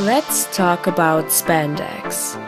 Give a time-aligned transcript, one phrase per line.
[0.00, 2.38] Let's talk about Spandex.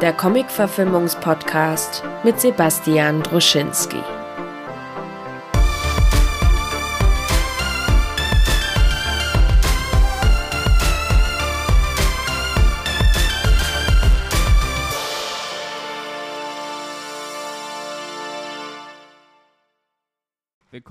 [0.00, 4.02] Der Comic-Verfilmungspodcast mit Sebastian Druschinski.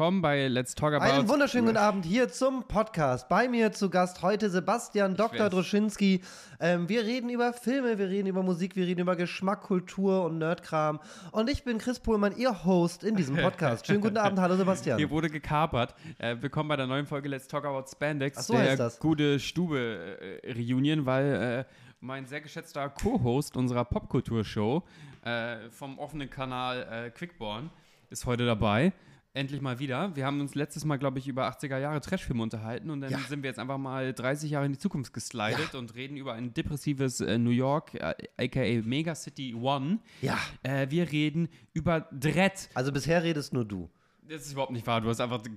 [0.08, 1.04] Willkommen bei Let's Talk About.
[1.04, 3.28] Einen wunderschönen guten Abend hier zum Podcast.
[3.28, 5.50] Bei mir zu Gast heute Sebastian Dr.
[5.50, 6.22] Droschinski.
[6.62, 10.38] Ähm, wir reden über Filme, wir reden über Musik, wir reden über Geschmack, Kultur und
[10.38, 11.02] Nerdkram.
[11.34, 13.86] Und ich bin Chris Pohlmann, Ihr Host in diesem Podcast.
[13.86, 14.98] Schönen guten Abend, hallo Sebastian.
[14.98, 15.94] Hier wurde gekapert.
[16.20, 19.00] Äh, willkommen bei der neuen Folge Let's Talk About Spandex, Ach so der heißt das.
[19.00, 24.84] gute Stube-Reunion, weil äh, mein sehr geschätzter Co-Host unserer Popkultur-Show
[25.26, 27.70] äh, vom offenen Kanal äh, Quickborn
[28.10, 28.94] ist heute dabei.
[29.34, 30.16] Endlich mal wieder.
[30.16, 33.20] Wir haben uns letztes Mal, glaube ich, über 80er Jahre Trashfilme unterhalten und dann Ja.
[33.20, 36.54] sind wir jetzt einfach mal 30 Jahre in die Zukunft geslidet und reden über ein
[36.56, 40.00] depressives äh, New York, äh, aka Megacity One.
[40.22, 42.70] Ja, Äh, wir reden über Dredd.
[42.74, 43.90] also bisher redest nur du.
[44.28, 45.00] Das ist überhaupt nicht wahr.
[45.02, 45.56] Du hast einfach die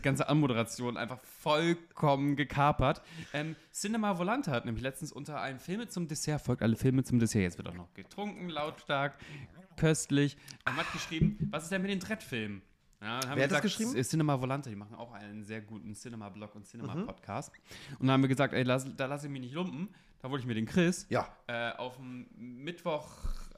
[0.00, 3.02] ganze, Anmoderation einfach vollkommen gekapert.
[3.34, 7.18] Ähm, Cinema Volante hat nämlich letztens unter ein Filme zum Dessert folgt alle Filme zum
[7.18, 7.42] Dessert.
[7.42, 9.18] Jetzt wird auch noch getrunken, lautstark,
[9.76, 10.36] köstlich.
[10.64, 12.62] Er hat geschrieben, was ist denn mit den Dreadfilmen?
[13.00, 13.96] Ja, Wer hat das gesagt, geschrieben?
[13.96, 17.52] S- Cinema Volante, die machen auch einen sehr guten Cinema-Blog und Cinema-Podcast.
[17.98, 19.88] Und dann haben wir gesagt, ey, lass, da lasse ich mich nicht lumpen.
[20.22, 21.28] Da wollte ich mir den Chris Ja.
[21.46, 23.06] äh, auf dem Mittwoch,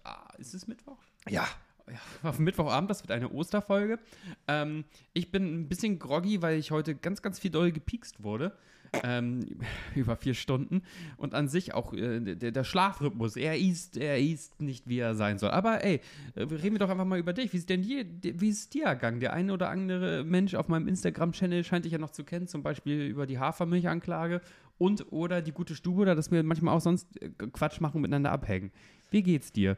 [0.04, 0.98] ah, ist es Mittwoch?
[1.28, 1.46] Ja.
[1.88, 4.00] ja, auf Mittwochabend, das wird eine Osterfolge.
[4.48, 8.56] Ähm, ich bin ein bisschen groggy, weil ich heute ganz, ganz viel doll gepiekst wurde.
[9.02, 9.40] Ähm,
[9.94, 10.82] über vier Stunden.
[11.16, 15.14] Und an sich auch äh, der, der Schlafrhythmus, er ist, er ist nicht, wie er
[15.14, 15.50] sein soll.
[15.50, 16.00] Aber ey,
[16.34, 17.52] äh, reden wir doch einfach mal über dich.
[17.52, 19.20] Wie ist denn dir, wie ist dir ergangen?
[19.20, 22.62] Der eine oder andere Mensch auf meinem Instagram-Channel scheint dich ja noch zu kennen, zum
[22.62, 24.40] Beispiel über die Hafermilchanklage
[24.78, 28.02] und oder die gute Stube oder dass wir manchmal auch sonst äh, Quatsch machen und
[28.02, 28.70] miteinander abhängen.
[29.10, 29.76] Wie geht's dir?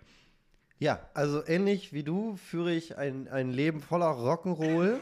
[0.78, 4.97] Ja, also ähnlich wie du führe ich ein, ein Leben voller Rock'n'Roll.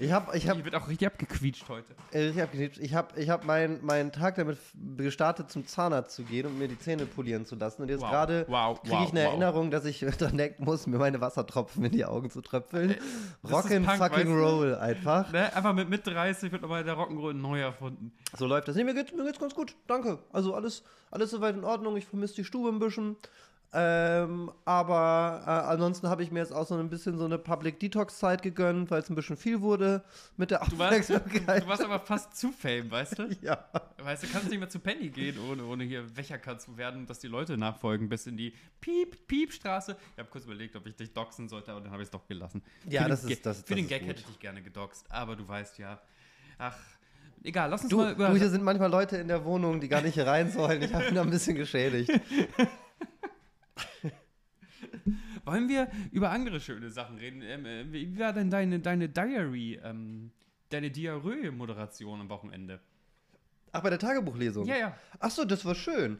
[0.00, 1.94] Ich habe ich hab, Hier wird auch richtig abgequietscht heute.
[2.12, 4.56] äh, ich hab, ich hab, ich hab meinen meinen Tag damit
[4.96, 7.82] gestartet, zum Zahnarzt zu gehen und mir die Zähne polieren zu lassen.
[7.82, 9.30] Und jetzt Wow, gerade wow, kriege ich eine wow.
[9.30, 12.90] Erinnerung, dass ich dran denken muss, mir meine Wassertropfen in die Augen zu tröpfeln.
[12.92, 12.96] Äh,
[13.42, 14.40] das ist Rock'n' Punk, fucking weißt du?
[14.44, 15.32] roll einfach.
[15.32, 15.52] Ne?
[15.56, 18.12] Einfach mit Mitte 30 wird nochmal der Rock'n'Roll neu erfunden.
[18.36, 18.76] So läuft das.
[18.76, 19.74] Nee, mir geht's, mir geht's ganz gut.
[19.88, 20.20] Danke.
[20.32, 21.96] Also alles, alles soweit in Ordnung.
[21.96, 23.16] Ich vermisse die Stube ein bisschen.
[23.70, 27.78] Ähm, aber äh, ansonsten habe ich mir jetzt auch so ein bisschen so eine Public
[27.78, 30.02] Detox Zeit gegönnt, weil es ein bisschen viel wurde
[30.38, 31.64] mit der Du warst, Aufmerksamkeit.
[31.64, 33.28] du warst aber fast zu fame, weißt du?
[33.42, 33.62] ja.
[34.02, 37.18] Weißt du, kannst nicht mehr zu Penny gehen, ohne, ohne hier Wächerkat zu werden, dass
[37.18, 39.96] die Leute nachfolgen bis in die Piep-Piep-Straße.
[40.14, 42.26] Ich habe kurz überlegt, ob ich dich doxen sollte, aber dann habe ich es doch
[42.26, 42.62] gelassen.
[42.88, 44.08] Ja, Für das ist- Ga- das- Für das den Gag gut.
[44.08, 46.00] hätte ich dich gerne gedoxt, aber du weißt ja.
[46.56, 46.76] Ach,
[47.44, 48.28] egal, lass uns Du, mal über.
[48.30, 50.80] du, hier sind manchmal Leute in der Wohnung, die gar nicht hier rein sollen.
[50.82, 52.10] Ich habe ihn da ein bisschen geschädigt.
[55.48, 57.42] Wollen wir über andere schöne Sachen reden?
[57.42, 60.30] Ähm, äh, wie war denn deine, deine Diary, ähm,
[60.68, 62.80] deine Diarrhoe-Moderation am Wochenende?
[63.72, 64.66] Ach, bei der Tagebuchlesung?
[64.66, 64.96] Ja, ja.
[65.18, 66.18] Ach so, das war schön.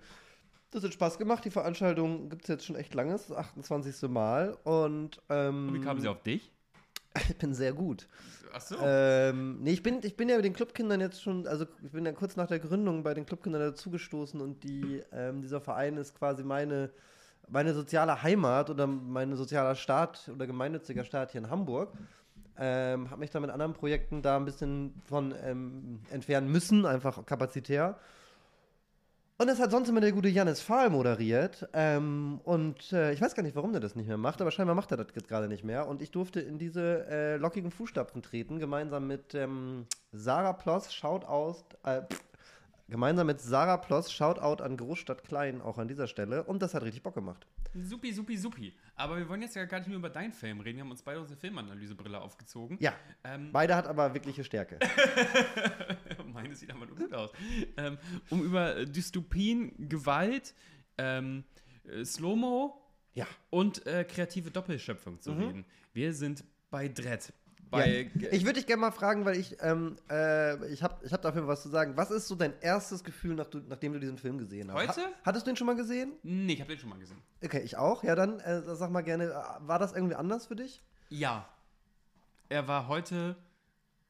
[0.70, 1.44] Das hat Spaß gemacht.
[1.44, 3.12] Die Veranstaltung gibt es jetzt schon echt lange.
[3.12, 4.08] Das ist das 28.
[4.10, 4.56] Mal.
[4.64, 6.50] Und, ähm, Und wie kamen sie auf dich?
[7.28, 8.08] ich bin sehr gut.
[8.52, 8.76] Ach so.
[8.82, 12.04] Ähm, nee, ich bin, ich bin ja mit den Clubkindern jetzt schon, also ich bin
[12.06, 16.14] ja kurz nach der Gründung bei den Clubkindern dazugestoßen und die, ähm, dieser Verein ist
[16.14, 16.90] quasi meine,
[17.50, 21.92] meine soziale Heimat oder mein sozialer Staat oder gemeinnütziger Staat hier in Hamburg.
[22.58, 27.24] Ähm, habe mich da mit anderen Projekten da ein bisschen von ähm, entfernen müssen, einfach
[27.24, 27.96] kapazitär.
[29.40, 31.68] Und das hat sonst immer der gute Janis Fahl moderiert.
[31.72, 34.74] Ähm, und äh, ich weiß gar nicht, warum der das nicht mehr macht, aber scheinbar
[34.74, 35.86] macht er das gerade nicht mehr.
[35.86, 41.62] Und ich durfte in diese äh, lockigen Fußstapfen treten, gemeinsam mit ähm, Sarah Ploss, Shoutout,
[41.84, 42.24] äh, pff,
[42.88, 46.44] gemeinsam mit Sarah Ploss, Shoutout an Großstadt Klein, auch an dieser Stelle.
[46.44, 47.46] Und das hat richtig Bock gemacht.
[47.74, 48.74] Supi, supi, supi.
[48.96, 50.76] Aber wir wollen jetzt ja gar nicht nur über deinen Film reden.
[50.78, 52.78] Wir haben uns beide unsere Filmanalysebrille aufgezogen.
[52.80, 52.94] Ja,
[53.24, 54.78] Ähm, beide hat aber wirkliche Stärke.
[56.32, 57.30] meine sieht aber nur gut aus.
[57.76, 57.98] Ähm,
[58.30, 60.54] um über Dystopien, Gewalt,
[60.96, 61.44] ähm,
[61.84, 62.80] äh, Slow-Mo
[63.14, 63.26] Ja.
[63.50, 65.38] und äh, kreative Doppelschöpfung zu Mhm.
[65.42, 65.64] reden.
[65.92, 66.88] Wir sind bei
[67.70, 68.14] Dredd.
[68.14, 68.28] ja.
[68.28, 71.22] Bei, Ich würde dich gerne mal fragen, weil ich, ähm, äh, ich habe ich hab
[71.22, 71.96] dafür was zu sagen.
[71.96, 74.96] Was ist so dein erstes Gefühl, nach du, nachdem du diesen Film gesehen hast?
[74.96, 75.00] Heute?
[75.00, 76.12] Ha hattest du ihn schon mal gesehen?
[76.22, 77.18] nee, ich habe den schon mal gesehen.
[77.42, 78.02] Okay, ich auch.
[78.04, 80.82] Ja, dann äh, sag mal gerne, äh, war das irgendwie anders für dich?
[81.08, 81.48] Ja.
[82.48, 83.36] Er war heute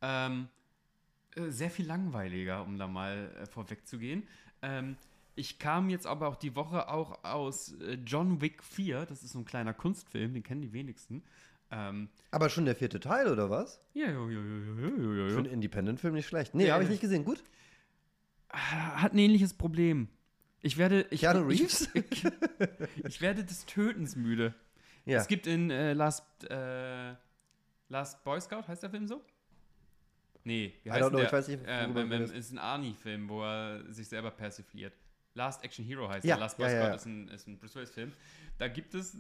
[0.01, 0.49] ähm,
[1.37, 4.27] äh, sehr viel langweiliger, um da mal äh, vorwegzugehen.
[4.63, 4.97] Ähm,
[5.35, 9.07] ich kam jetzt aber auch die Woche auch aus äh, John Wick 4.
[9.07, 11.23] Das ist so ein kleiner Kunstfilm, den kennen die wenigsten.
[11.71, 13.81] Ähm, Aber schon der vierte Teil, oder was?
[13.95, 16.55] ja, ja, ja, ja, ja, ja, ja, Für einen Independent-Film nicht schlecht.
[16.55, 17.25] Nee, Ja, habe ich nicht gesehen.
[17.25, 17.43] Gut?
[18.51, 20.09] hat ein ähnliches Problem.
[20.63, 21.07] Ich werde.
[21.11, 21.89] Ich, Keanu Reeves?
[21.95, 22.25] Ich,
[23.05, 24.55] ich, werde des Tötens müde.
[25.05, 25.19] Ja.
[25.21, 27.15] Es gibt in äh, Last, äh,
[27.89, 29.23] Last Boy Scout, heißt der Film so?
[30.45, 31.27] Nee, wie I heißt don't know, der?
[31.27, 34.95] ich weiß nicht, Äh, ähm, ist ein Arnie-Film, wo er sich selber persifliert.
[35.35, 36.41] Last Action Hero heißt Ja, der.
[36.45, 36.97] Last Boy ja, Scout.
[36.97, 38.13] Ist, ein, ist ein Bruce Willis-Film.
[38.57, 39.19] Da gibt es.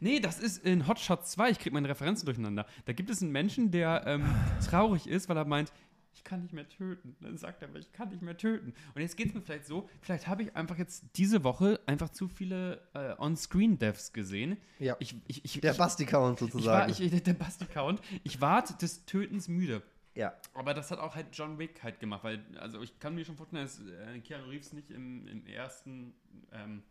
[0.00, 2.66] Nee, das ist in Hot Shot 2, ich kriege meine Referenzen durcheinander.
[2.84, 4.24] Da gibt es einen Menschen, der ähm,
[4.68, 5.72] traurig ist, weil er meint,
[6.14, 7.16] ich kann nicht mehr töten.
[7.20, 8.74] Dann sagt er aber, ich kann nicht mehr töten.
[8.94, 12.10] Und jetzt geht es mir vielleicht so, vielleicht habe ich einfach jetzt diese Woche einfach
[12.10, 14.58] zu viele äh, On-Screen-Deaths gesehen.
[14.78, 14.96] Ja.
[15.00, 16.92] Ich, ich, ich, Der Basti-Count ich war, sozusagen.
[16.92, 18.00] ich, ich, der Basti-Count.
[18.24, 19.82] Ich warte des Tötens müde.
[20.14, 20.34] ja.
[20.52, 23.36] Aber das hat auch halt John Wick halt gemacht, weil, also ich kann mir schon
[23.36, 26.12] vorstellen, dass äh, Keanu Reeves nicht im, im ersten,
[26.52, 26.82] ähm,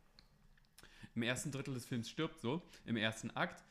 [1.16, 3.64] im ersten Drittel des Films stirbt, so, im ersten Akt.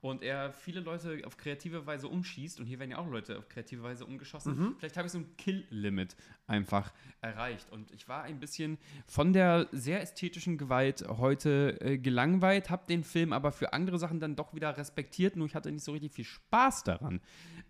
[0.00, 3.48] Und er viele Leute auf kreative Weise umschießt und hier werden ja auch Leute auf
[3.48, 4.76] kreative Weise umgeschossen.
[4.78, 6.14] Vielleicht habe ich so ein Kill-Limit
[6.46, 7.68] einfach erreicht.
[7.72, 13.02] Und ich war ein bisschen von der sehr ästhetischen Gewalt heute äh, gelangweilt, habe den
[13.02, 16.12] Film aber für andere Sachen dann doch wieder respektiert, nur ich hatte nicht so richtig
[16.12, 17.20] viel Spaß daran.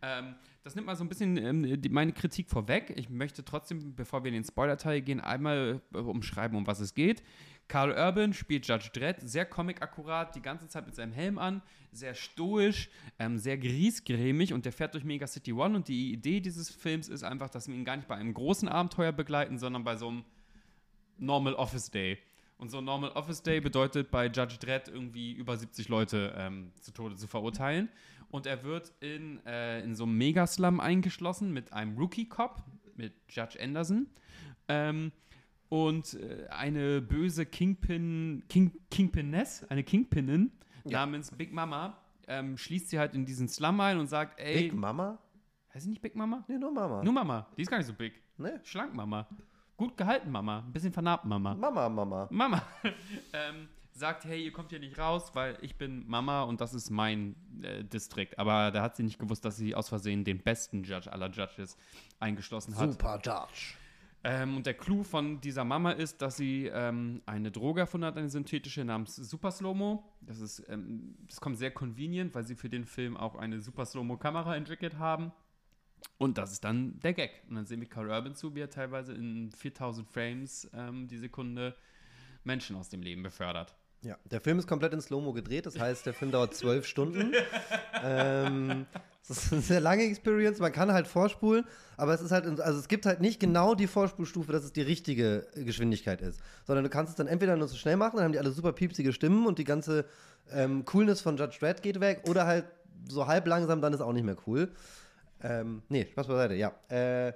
[0.02, 0.34] Ähm,
[0.64, 2.92] das nimmt mal so ein bisschen ähm, die, meine Kritik vorweg.
[2.96, 6.92] Ich möchte trotzdem, bevor wir in den Spoiler-Teil gehen, einmal äh, umschreiben, um was es
[6.92, 7.22] geht.
[7.68, 11.62] Carl Urban spielt Judge Dredd, sehr comic-akkurat, die ganze Zeit mit seinem Helm an,
[11.92, 12.88] sehr stoisch,
[13.18, 17.08] ähm, sehr griesgrämig und der fährt durch Mega City One und die Idee dieses Films
[17.08, 20.08] ist einfach, dass wir ihn gar nicht bei einem großen Abenteuer begleiten, sondern bei so
[20.08, 20.24] einem
[21.18, 22.18] Normal Office Day.
[22.56, 26.72] Und so ein Normal Office Day bedeutet bei Judge Dredd irgendwie über 70 Leute ähm,
[26.80, 27.88] zu Tode zu verurteilen.
[28.30, 32.62] Und er wird in, äh, in so einem Megaslum eingeschlossen mit einem Rookie-Cop,
[32.96, 34.08] mit Judge Anderson.
[34.66, 35.12] Ähm,
[35.68, 40.52] und äh, eine böse Kingpin, King, Kingpiness, eine Kingpinin
[40.84, 44.74] namens Big Mama, ähm, schließt sie halt in diesen Slum ein und sagt, ey, Big
[44.74, 45.18] Mama?
[45.74, 46.44] heißt sie nicht Big Mama?
[46.48, 47.02] Nee, nur Mama.
[47.02, 48.14] Nur Mama, die ist gar nicht so big.
[48.38, 48.60] ne?
[48.64, 49.26] Schlank Mama.
[49.76, 51.54] Gut gehalten Mama, ein bisschen vernarbt Mama.
[51.54, 52.26] Mama, Mama.
[52.30, 52.62] Mama
[53.32, 56.90] ähm, sagt, hey, ihr kommt hier nicht raus, weil ich bin Mama und das ist
[56.90, 58.38] mein äh, Distrikt.
[58.38, 61.76] Aber da hat sie nicht gewusst, dass sie aus Versehen den besten Judge aller Judges
[62.18, 62.92] eingeschlossen hat.
[62.92, 63.74] Super Judge.
[64.24, 68.16] Ähm, und der Clou von dieser Mama ist, dass sie ähm, eine Droge erfunden hat,
[68.16, 70.02] eine synthetische namens Super Slow-Mo.
[70.20, 73.86] Das, ist, ähm, das kommt sehr convenient, weil sie für den Film auch eine Super
[73.86, 75.32] Slow-Mo-Kamera entwickelt haben.
[76.16, 77.30] Und das ist dann der Gag.
[77.48, 81.18] Und dann sehen wir Carl Urban zu, wie er teilweise in 4000 Frames ähm, die
[81.18, 81.76] Sekunde
[82.44, 83.76] Menschen aus dem Leben befördert.
[84.02, 87.32] Ja, der Film ist komplett in Slow-Mo gedreht, das heißt, der Film dauert zwölf Stunden.
[88.02, 88.86] ähm,
[89.28, 91.64] das ist eine sehr lange Experience, man kann halt vorspulen,
[91.96, 94.82] aber es ist halt, also es gibt halt nicht genau die Vorspulstufe, dass es die
[94.82, 98.32] richtige Geschwindigkeit ist, sondern du kannst es dann entweder nur so schnell machen, dann haben
[98.32, 100.06] die alle super piepsige Stimmen und die ganze
[100.50, 102.64] ähm, Coolness von Judge Dredd geht weg, oder halt
[103.08, 104.70] so halb langsam, dann ist auch nicht mehr cool.
[105.42, 106.72] Ähm, nee, Spaß beiseite, ja.
[106.88, 107.32] Äh,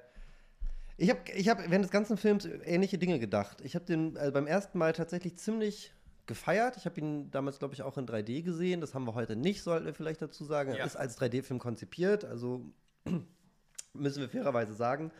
[0.96, 3.60] ich habe ich hab während des ganzen Films ähnliche Dinge gedacht.
[3.62, 5.92] Ich habe den äh, beim ersten Mal tatsächlich ziemlich
[6.26, 6.76] gefeiert.
[6.76, 8.80] Ich habe ihn damals, glaube ich, auch in 3D gesehen.
[8.80, 10.70] Das haben wir heute nicht, sollten wir vielleicht dazu sagen.
[10.70, 10.84] Er Ja.
[10.84, 12.62] ist als 3D-Film konzipiert, also
[13.92, 15.10] müssen wir fairerweise sagen.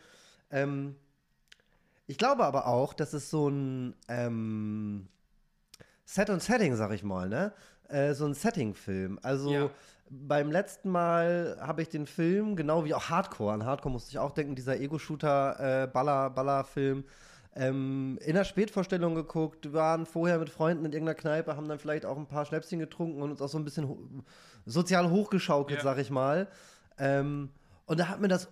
[0.49, 0.95] Ähm,
[2.07, 5.07] ich glaube aber auch, dass es so ein ähm,
[6.05, 7.53] Set und Setting, sag ich mal, ne?
[7.89, 9.19] Äh, so ein Setting-Film.
[9.21, 9.69] Also Ja.
[10.09, 14.19] beim letzten Mal habe ich den Film, genau wie auch Hardcore, an Hardcore musste ich
[14.19, 17.03] auch denken, dieser Ego-Shooter-Baller-Baller-Film,
[17.55, 22.05] ähm, in der Spätvorstellung geguckt, waren vorher mit Freunden in irgendeiner Kneipe, haben dann vielleicht
[22.05, 23.97] auch ein paar Schnäpschen getrunken und uns auch so ein bisschen ho
[24.65, 25.83] sozial hochgeschaukelt, Ja.
[25.83, 26.47] sag ich mal.
[26.97, 27.49] Ähm,
[27.85, 28.47] und da hat mir das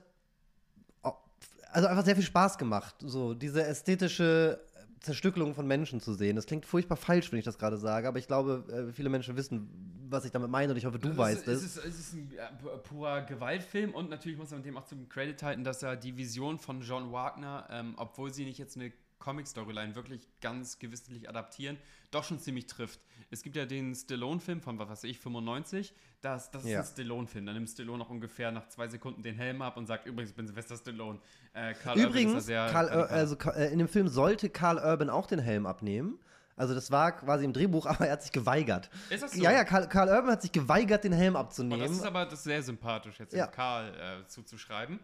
[1.73, 4.59] also einfach sehr viel Spaß gemacht, so diese ästhetische
[5.01, 6.35] Zerstückelung von Menschen zu sehen.
[6.35, 9.35] Das klingt furchtbar falsch, wenn ich das gerade sage, aber ich glaube, äh, viele Menschen
[9.35, 9.67] wissen,
[10.09, 11.63] was ich damit meine und ich hoffe, du weißt es.
[11.63, 11.77] es.
[11.77, 12.29] Ist, es ist ein
[12.63, 16.15] pu- purer Gewaltfilm und natürlich muss man dem auch zum Credit halten, dass er die
[16.17, 18.91] Vision von John Wagner, ähm, obwohl sie nicht jetzt eine
[19.21, 21.77] Comic-Storyline wirklich ganz gewissentlich adaptieren,
[22.11, 22.99] doch schon ziemlich trifft.
[23.29, 25.93] Es gibt ja den Stallone-Film von, was weiß ich, 95.
[26.21, 26.79] Das, das ist Ja.
[26.81, 27.45] ein Stallone-Film.
[27.45, 30.35] Da nimmt Stallone auch ungefähr nach zwei Sekunden den Helm ab und sagt, übrigens, ich
[30.35, 31.19] bin Sylvester Stallone.
[31.53, 35.65] Äh, Übrigens, sehr Karl, also, äh, in dem Film sollte Karl Urban auch den Helm
[35.65, 36.19] abnehmen.
[36.57, 38.89] Also das war quasi im Drehbuch, aber er hat sich geweigert.
[39.09, 39.41] Ist das so?
[39.41, 41.79] Ja, ja, Karl, Karl Urban hat sich geweigert, den Helm Oh, abzunehmen.
[41.79, 43.47] das ist aber das ist sehr sympathisch, jetzt Ja.
[43.47, 44.99] Karl äh, zuzuschreiben.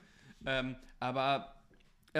[0.46, 1.56] Ähm, aber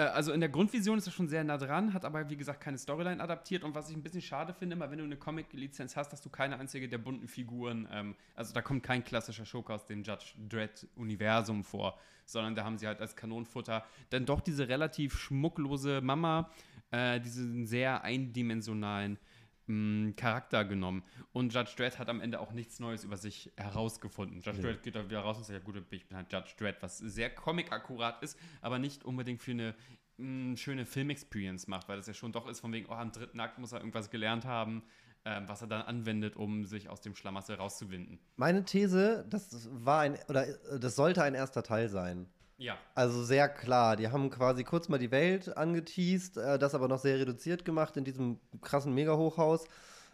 [0.06, 2.78] also in der Grundvision ist er schon sehr nah dran, hat aber wie gesagt keine
[2.78, 3.64] Storyline adaptiert.
[3.64, 6.30] Und was ich ein bisschen schade finde, immer wenn du eine Comic-Lizenz hast, hast du
[6.30, 7.88] keine einzige der bunten Figuren.
[7.90, 12.78] Ähm, also da kommt kein klassischer Schurke aus dem Judge Dredd-Universum vor, sondern da haben
[12.78, 16.50] sie halt als Kanonenfutter dann doch diese relativ schmucklose Mama,
[16.90, 19.18] äh, diesen sehr eindimensionalen
[19.68, 21.04] mh, Charakter genommen.
[21.32, 24.40] Und Judge Dredd hat am Ende auch nichts Neues über sich herausgefunden.
[24.40, 26.76] Judge Dredd geht da wieder raus und sagt, ja gut, ich bin halt Judge Dredd,
[26.80, 29.74] was sehr comic-akkurat ist, aber nicht unbedingt für eine
[30.18, 33.38] eine schöne Film-Experience macht, weil das ja schon doch ist, von wegen, oh, am dritten
[33.40, 34.82] Akt muss er irgendwas gelernt haben,
[35.24, 38.18] ähm, was er dann anwendet, um sich aus dem Schlamassel rauszuwinden.
[38.36, 42.28] Meine These, das war ein, oder äh, das sollte ein erster Teil sein.
[42.58, 42.76] Ja.
[42.94, 46.98] Also sehr klar, die haben quasi kurz mal die Welt angeteased, äh, das aber noch
[46.98, 49.66] sehr reduziert gemacht in diesem krassen Mega-Hochhaus.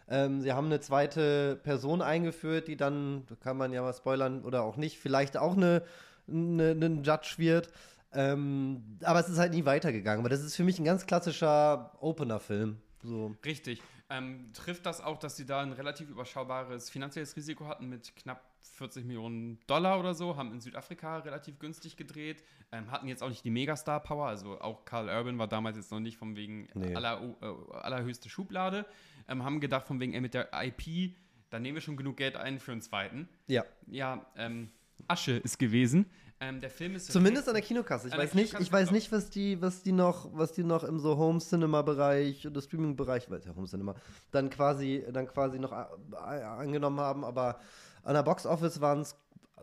[0.07, 4.43] Ähm, sie haben eine zweite Person eingeführt, die dann, da kann man ja mal spoilern
[4.43, 5.81] oder auch nicht, vielleicht auch eine,
[6.27, 7.71] eine, eine Judge wird.
[8.13, 10.19] Ähm, aber es ist halt nie weitergegangen.
[10.19, 12.77] Aber das ist für mich ein ganz klassischer Opener-Film.
[13.03, 13.35] So.
[13.43, 13.81] Richtig.
[14.09, 18.41] Ähm, trifft das auch, dass sie da ein relativ überschaubares finanzielles Risiko hatten mit knapp
[18.73, 23.29] 40 Millionen Dollar oder so, haben in Südafrika relativ günstig gedreht, ähm, hatten jetzt auch
[23.29, 26.95] nicht die Megastar-Power, also auch Carl Urban war damals jetzt noch nicht von wegen Nee.
[26.95, 28.85] aller, äh, allerhöchste Schublade,
[29.27, 31.15] ähm, haben gedacht von wegen, ey, mit der IP,
[31.49, 33.29] da nehmen wir schon genug Geld ein für einen zweiten.
[33.47, 33.63] Ja.
[33.87, 34.69] Ja, ähm,
[35.07, 36.05] Asche ist gewesen.
[36.41, 38.09] Ähm, der Film ist Zumindest an der Kinokasse.
[38.09, 40.83] Ich An weiß nicht, ich weiß nicht, was die, was die noch, was die noch
[40.83, 43.95] im so Home Cinema Bereich oder Streaming Bereich, weiß ja Home Cinema,
[44.31, 47.23] dann quasi, dann quasi noch a- angenommen haben.
[47.23, 47.59] Aber
[48.05, 49.15] an der Box Office waren es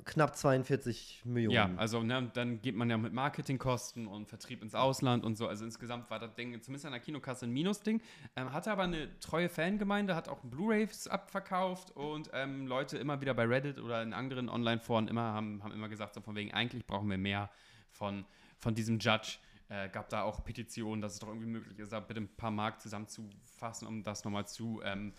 [0.05, 1.55] knapp 42 Millionen.
[1.55, 5.47] Ja, also ne, dann geht man ja mit Marketingkosten und Vertrieb ins Ausland und so.
[5.47, 8.01] Also insgesamt war das Ding zumindest an der Kinokasse ein Minusding.
[8.35, 13.35] Ähm, hatte aber eine treue Fangemeinde, hat auch Blu-rays abverkauft und ähm, Leute immer wieder
[13.35, 16.85] bei Reddit oder in anderen Online-Foren immer haben, haben immer gesagt, so von wegen, eigentlich
[16.87, 17.51] brauchen wir mehr
[17.91, 18.25] von,
[18.59, 19.39] von diesem Judge.
[19.69, 22.51] Äh, gab da auch Petitionen, dass es doch irgendwie möglich ist, da bitte ein paar
[22.51, 25.13] Mark zusammenzufassen, um das nochmal zu ähm,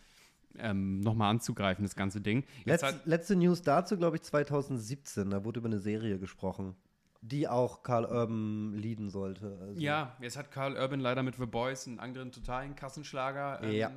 [0.57, 2.43] ähm, nochmal anzugreifen, das ganze Ding.
[2.65, 5.29] Letz, hat- letzte News dazu, glaube ich, 2017.
[5.29, 6.75] Da wurde über eine Serie gesprochen,
[7.21, 9.57] die auch Karl Urban leaden sollte.
[9.61, 13.71] Also, Ja, jetzt hat Carl Urban leider mit The Boys einen anderen totalen Kassenschlager ähm,
[13.71, 13.91] Ja.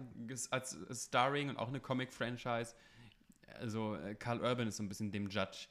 [0.50, 2.74] als Starring und auch eine Comic-Franchise.
[3.60, 5.66] Also äh, Carl Urban ist so ein bisschen dem Judge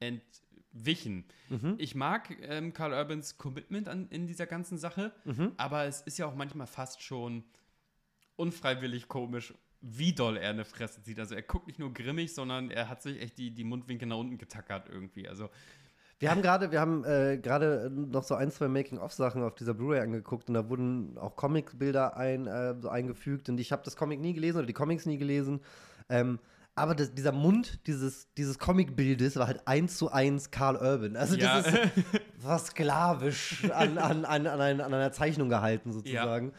[0.00, 1.24] entwichen.
[1.48, 1.74] Mhm.
[1.78, 5.52] Ich mag ähm, Carl Urbans Commitment an, in dieser ganzen Sache, Mhm.
[5.56, 7.44] aber es ist ja auch manchmal fast schon
[8.36, 11.18] unfreiwillig komisch, wie doll er eine Fresse zieht.
[11.20, 14.16] Also er guckt nicht nur grimmig, sondern er hat sich echt die, die Mundwinkel nach
[14.16, 15.28] unten getackert irgendwie.
[15.28, 15.48] Also
[16.18, 20.00] Wir haben gerade, wir haben äh, gerade noch so ein, zwei Making-of-Sachen auf dieser Blu-ray
[20.00, 24.18] angeguckt und da wurden auch Comic-Bilder ein, äh, so eingefügt und ich habe das Comic
[24.20, 25.60] nie gelesen oder die Comics nie gelesen.
[26.08, 26.40] Ähm,
[26.74, 31.16] aber das, dieser Mund dieses, dieses Comic-Bildes war halt eins zu eins Carl Urban.
[31.16, 31.60] Also Ja.
[31.62, 31.78] das ist
[32.42, 36.52] was sklavisch an, an, an, an, ein- an einer Zeichnung gehalten sozusagen.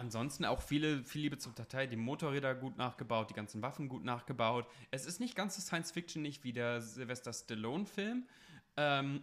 [0.00, 4.02] Ansonsten auch viele, viel Liebe zum Detail, die Motorräder gut nachgebaut, die ganzen Waffen gut
[4.02, 4.66] nachgebaut.
[4.90, 8.26] Es ist nicht ganz so Science-Fiction nicht wie der Sylvester Stallone-Film.
[8.78, 9.20] Ähm,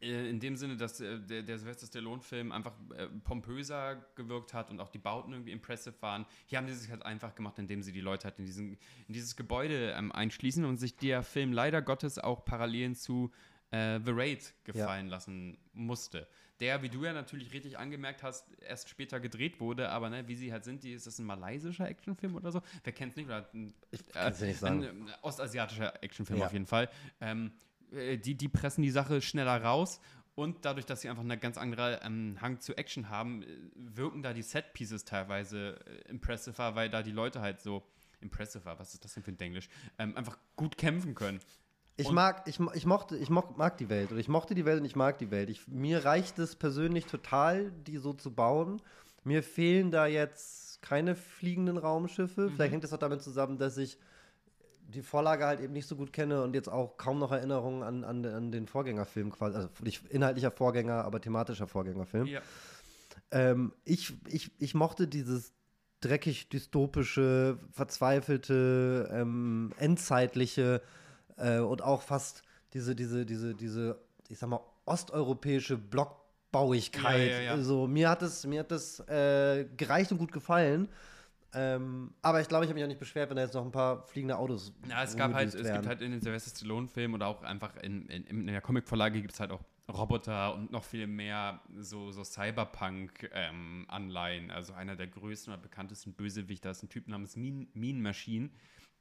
[0.00, 4.72] äh, in dem Sinne, dass äh, der, der Sylvester Stallone-Film einfach äh, pompöser gewirkt hat
[4.72, 6.26] und auch die Bauten irgendwie impressive waren.
[6.46, 8.72] Hier haben sie sich halt einfach gemacht, indem sie die Leute halt in, diesen,
[9.06, 13.30] in dieses Gebäude ähm, einschließen und sich der Film leider Gottes auch Parallelen zu
[13.70, 16.26] äh, The Raid gefallen lassen musste.
[16.64, 20.34] Der, wie du ja natürlich richtig angemerkt hast, erst später gedreht wurde, aber ne, wie
[20.34, 22.62] sie halt sind, die, ist das ein malaysischer Actionfilm oder so?
[22.82, 23.26] Wer kennt es nicht?
[23.26, 24.82] Oder ein, Ich kann's dir nicht sagen.
[24.82, 26.46] ein, äh, ostasiatischer Actionfilm Ja.
[26.46, 26.88] auf jeden Fall.
[27.20, 27.52] Ähm,
[27.92, 30.00] äh, die, die pressen die Sache schneller raus
[30.36, 34.22] und dadurch, dass sie einfach einen ganz anderen ähm, Hang zu Action haben, äh, wirken
[34.22, 37.82] da die Set-Pieces teilweise äh, impressiver, weil da die Leute halt so
[38.22, 39.68] impressiver, was ist das denn für ein Englisch,
[39.98, 41.40] ähm, einfach gut kämpfen können.
[41.96, 44.64] Ich Und- mag, ich, ich mochte, ich mo mag die Welt oder ich mochte die
[44.64, 45.48] Welt und ich mag die Welt.
[45.48, 48.82] Ich, mir reicht es persönlich total, die so zu bauen.
[49.22, 52.50] Mir fehlen da jetzt keine fliegenden Raumschiffe.
[52.50, 53.96] Vielleicht hängt das auch damit zusammen, dass ich
[54.88, 58.04] die Vorlage halt eben nicht so gut kenne und jetzt auch kaum noch Erinnerungen an,
[58.04, 62.26] an, an den Vorgängerfilm quasi, also nicht inhaltlicher Vorgänger, aber thematischer Vorgängerfilm.
[62.26, 62.42] Ja.
[63.30, 65.52] Ähm, ich, ich, ich mochte dieses
[66.00, 70.82] dreckig dystopische, verzweifelte, ähm, endzeitliche
[71.36, 73.98] äh, und auch fast diese, diese, diese, diese,
[74.28, 77.30] ich sag mal, osteuropäische Blockbauigkeit.
[77.30, 77.52] Ja, ja, ja.
[77.52, 80.88] Also, mir hat es, mir hat das äh, gereicht und gut gefallen.
[81.56, 83.70] Ähm, aber ich glaube, ich habe mich auch nicht beschwert, wenn da jetzt noch ein
[83.70, 84.72] paar fliegende Autos.
[84.88, 87.76] Ja, es gab halt, rumgedüst es gibt halt in den Sylvester Stallone-Filmen oder auch einfach
[87.76, 89.60] in, in, in der Comic-Vorlage gibt es halt auch
[89.92, 94.50] Roboter und noch viel mehr so, so Cyberpunk-Anleihen.
[94.50, 98.48] also einer der größten oder bekanntesten Bösewichter ist ein Typ namens Mean, mean Machine,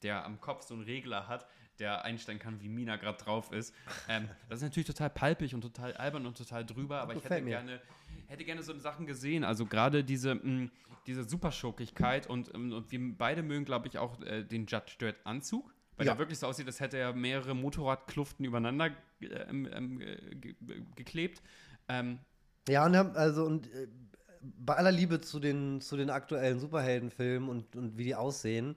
[0.03, 1.47] der am Kopf so einen Regler hat,
[1.79, 3.73] der einstellen kann, wie Mina gerade drauf ist.
[4.07, 7.41] Ähm, das ist natürlich total palpig und total albern und total drüber, aber ich hätte
[7.41, 7.49] mir.
[7.49, 7.81] gerne,
[8.27, 9.43] hätte gerne so Sachen gesehen.
[9.43, 10.69] Also gerade diese, mh,
[11.07, 15.15] diese Superschurkigkeit und, ähm, und wir beide mögen, glaube ich, auch äh, den Judge Dredd
[15.23, 15.73] Anzug.
[15.95, 16.13] Weil Ja.
[16.13, 20.55] der wirklich so aussieht, als hätte er mehrere Motorradkluften übereinander äh, äh, ge
[20.95, 21.41] geklebt.
[21.87, 22.19] Ähm,
[22.67, 23.87] Ja, und also und äh,
[24.41, 28.75] bei aller Liebe zu den, zu den aktuellen Superheldenfilmen und, und wie die aussehen,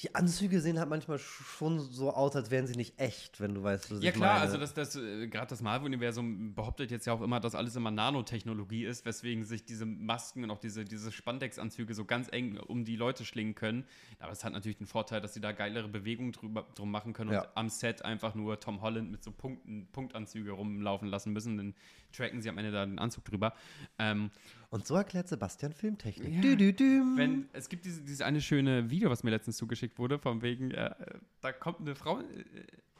[0.00, 3.62] die Anzüge sehen halt manchmal schon so aus, als wären sie nicht echt, wenn du
[3.62, 4.40] weißt, was Ja ich klar, meine.
[4.42, 7.92] also das, das, äh, gerade das Marvel-Universum behauptet jetzt ja auch immer, dass alles immer
[7.92, 12.84] Nanotechnologie ist, weswegen sich diese Masken und auch diese, diese Spandex-Anzüge so ganz eng um
[12.84, 13.84] die Leute schlingen können.
[14.18, 17.30] Aber es hat natürlich den Vorteil, dass sie da geilere Bewegungen drüber, drum machen können
[17.32, 17.42] Ja.
[17.42, 21.56] und am Set einfach nur Tom Holland mit so Punkten, Punktanzüge rumlaufen lassen müssen.
[21.56, 21.74] Dann
[22.16, 23.54] tracken sie am Ende da den Anzug drüber.
[23.98, 24.30] Ähm,
[24.70, 26.34] Und so erklärt Sebastian Filmtechnik.
[26.34, 26.40] Ja.
[26.40, 27.16] Dü, dü, düm.
[27.16, 30.70] wenn, es gibt diese, dieses eine schöne Video, was mir letztens zugeschickt wurde, von wegen,
[30.70, 30.94] äh,
[31.40, 32.24] da kommt eine Frau äh,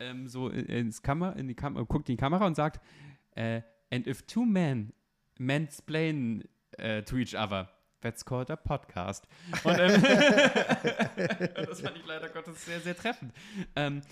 [0.00, 2.80] ähm, so ins Kamera, in die Kamera, guckt in die Kamera und sagt,
[3.36, 4.92] äh, and if two men
[5.38, 6.44] mansplain
[6.78, 7.68] äh, to each other,
[8.00, 9.26] that's called a podcast.
[9.64, 10.02] Und, ähm,
[11.56, 13.32] das fand ich leider Gottes sehr, sehr treffend.
[13.76, 14.02] Ähm,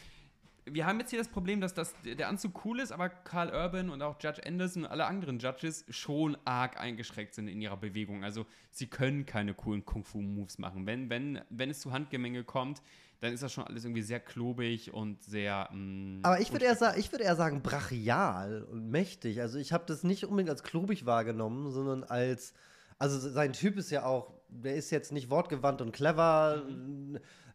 [0.64, 3.90] wir haben jetzt hier das Problem, dass das, der Anzug cool ist, aber Carl Urban
[3.90, 8.22] und auch Judge Anderson und alle anderen Judges schon arg eingeschränkt sind in ihrer Bewegung.
[8.22, 10.86] Also sie können keine coolen Kung-Fu-Moves machen.
[10.86, 12.80] Wenn, wenn, wenn es zu Handgemenge kommt,
[13.20, 15.68] dann ist das schon alles irgendwie sehr klobig und sehr.
[15.72, 19.40] mm, mh, Aber ich würde eher, sa ich würd eher sagen brachial und mächtig.
[19.40, 22.52] Also ich habe das nicht unbedingt als klobig wahrgenommen, sondern als,
[22.98, 26.62] also sein Typ ist ja auch, der ist jetzt nicht wortgewandt und clever.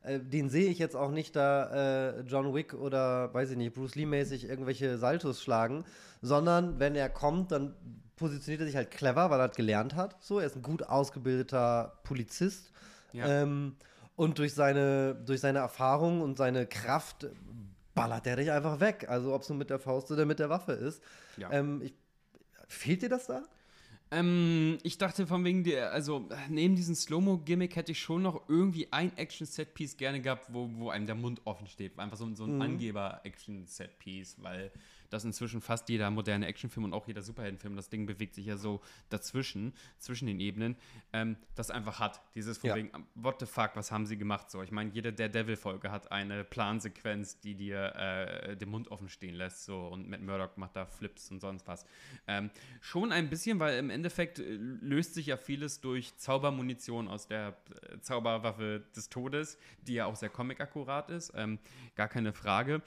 [0.08, 3.74] Äh, Den sehe ich jetzt auch nicht da äh, John Wick oder, weiß ich nicht,
[3.74, 5.84] Bruce Lee-mäßig irgendwelche Saltos schlagen,
[6.22, 7.76] sondern wenn er kommt, dann
[8.16, 10.16] positioniert er sich halt clever, weil er halt gelernt hat.
[10.24, 12.72] So, er ist ein gut ausgebildeter Polizist.
[13.14, 13.28] Ja.
[13.28, 13.76] Ähm,
[14.16, 17.28] und durch seine, durch seine Erfahrung und seine Kraft
[17.94, 19.06] ballert er dich einfach weg.
[19.08, 21.04] Also ob es nur mit der Faust oder mit der Waffe ist.
[21.38, 21.52] Ja.
[21.52, 21.94] Ähm, ich,
[22.68, 23.44] fehlt dir das da?
[24.10, 28.92] Ähm, ich dachte von wegen der, also neben diesem Slow-Mo-Gimmick hätte ich schon noch irgendwie
[28.92, 32.00] ein Action-Set-Piece gerne gehabt, wo, wo einem der Mund offen steht.
[32.00, 34.72] Einfach so, so ein Angeber-Action-Set-Piece, weil
[35.10, 38.58] das inzwischen fast jeder moderne Actionfilm und auch jeder Superheldenfilm, das Ding bewegt sich ja
[38.58, 40.76] so dazwischen, zwischen den Ebenen,
[41.14, 42.22] ähm, das einfach hat.
[42.36, 42.76] Dieses von Ja.
[42.76, 44.50] wegen, what the fuck, was haben sie gemacht?
[44.52, 49.36] So, ich meine, jede Daredevil-Folge hat eine Plansequenz, die dir äh, den Mund offen stehen
[49.36, 49.66] lässt.
[49.66, 51.86] So, und Matt Murdock macht da Flips und sonst was.
[52.28, 52.50] Ähm,
[52.82, 57.58] schon ein bisschen, weil im Endeffekt äh, löst sich ja vieles durch Zaubermunition aus der
[57.90, 61.32] äh, Zauberwaffe des Todes, die ja auch sehr comic-akkurat ist.
[61.36, 61.60] Ähm,
[61.96, 62.82] gar keine Frage.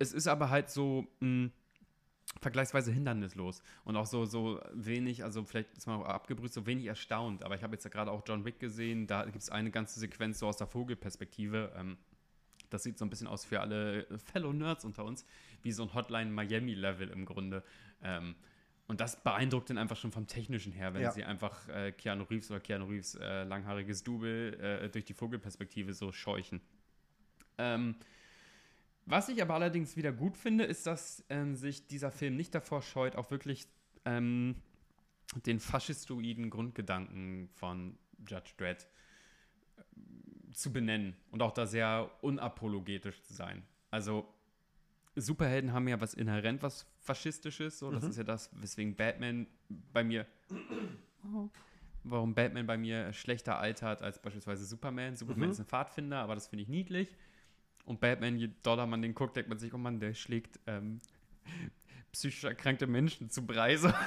[0.00, 1.50] Es ist aber halt so mh,
[2.40, 6.86] vergleichsweise hindernislos und auch so, so wenig, also vielleicht ist man auch abgebrüht, so wenig
[6.86, 7.42] erstaunt.
[7.44, 10.00] Aber ich habe jetzt ja gerade auch John Wick gesehen, da gibt es eine ganze
[10.00, 11.72] Sequenz so aus der Vogelperspektive.
[11.76, 11.98] Ähm,
[12.70, 15.24] das sieht so ein bisschen aus für alle Fellow Nerds unter uns,
[15.62, 17.62] wie so ein Hotline Miami-Level im Grunde.
[18.02, 18.36] Ähm,
[18.86, 21.12] und das beeindruckt dann einfach schon vom Technischen her, wenn Ja.
[21.12, 25.92] sie einfach äh, Keanu Reeves oder Keanu Reeves äh, langhaariges Double äh, durch die Vogelperspektive
[25.92, 26.60] so scheuchen.
[27.58, 27.96] Ähm,
[29.06, 32.82] was ich aber allerdings wieder gut finde, ist, dass ähm, sich dieser Film nicht davor
[32.82, 33.68] scheut, auch wirklich
[34.04, 34.56] ähm,
[35.46, 38.86] den faschistoiden Grundgedanken von Judge Dredd
[39.76, 43.62] äh, zu benennen und auch da sehr unapologetisch zu sein.
[43.90, 44.32] Also
[45.16, 49.46] Superhelden haben ja was inhärent, was faschistisches, so das ist ja das, weswegen Batman
[49.92, 50.26] bei mir
[52.04, 55.16] warum Batman bei mir schlechter altert als beispielsweise Superman.
[55.16, 57.14] Superman ist ein Pfadfinder, aber das finde ich niedlich.
[57.84, 61.00] Und Batman, je doller man den guckt, denkt man sich, oh Mann, der schlägt ähm,
[62.12, 63.76] psychisch erkrankte Menschen zu Brei.
[63.76, 63.92] So.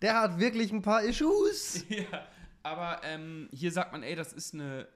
[0.00, 1.84] Der hat wirklich ein paar Issues.
[1.88, 2.26] ja,
[2.62, 4.88] aber ähm, hier sagt man, ey, das ist eine.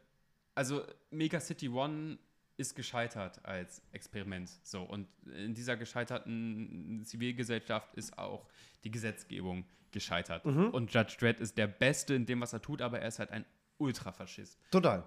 [0.54, 2.18] Also, Mega City One
[2.56, 4.50] ist gescheitert als Experiment.
[4.62, 8.46] So, und in dieser gescheiterten Zivilgesellschaft ist auch
[8.82, 10.44] die Gesetzgebung gescheitert.
[10.46, 13.30] Und Judge Dredd ist der Beste in dem, was er tut, aber er ist halt
[13.30, 13.44] ein
[13.76, 14.58] Ultrafaschist.
[14.70, 15.04] Total.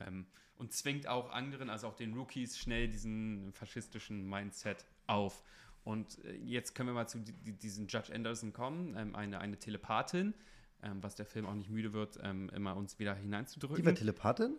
[0.00, 5.42] Ähm, und zwingt auch anderen, also auch den Rookies, schnell diesen faschistischen Mindset auf.
[5.84, 9.40] Und äh, jetzt können wir mal zu di- di- diesem Judge Anderson kommen, ähm, eine,
[9.40, 10.34] eine Telepathin,
[10.82, 13.76] ähm, was der Film auch nicht müde wird, ähm, immer uns wieder hineinzudrücken.
[13.76, 14.56] Die war Telepathin?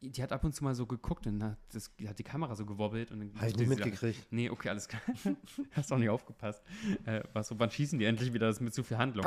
[0.00, 2.54] Die hat ab und zu mal so geguckt und hat, das, die hat die Kamera
[2.54, 3.10] so gewobbelt.
[3.10, 4.32] Und dann Hab ich da- mitgekriegt.
[4.32, 5.02] Nee, okay, alles klar.
[5.72, 6.62] Hast auch nicht aufgepasst.
[7.04, 8.46] Äh, was wann schießen die endlich wieder?
[8.46, 9.26] Das ist mit zu viel Handlung.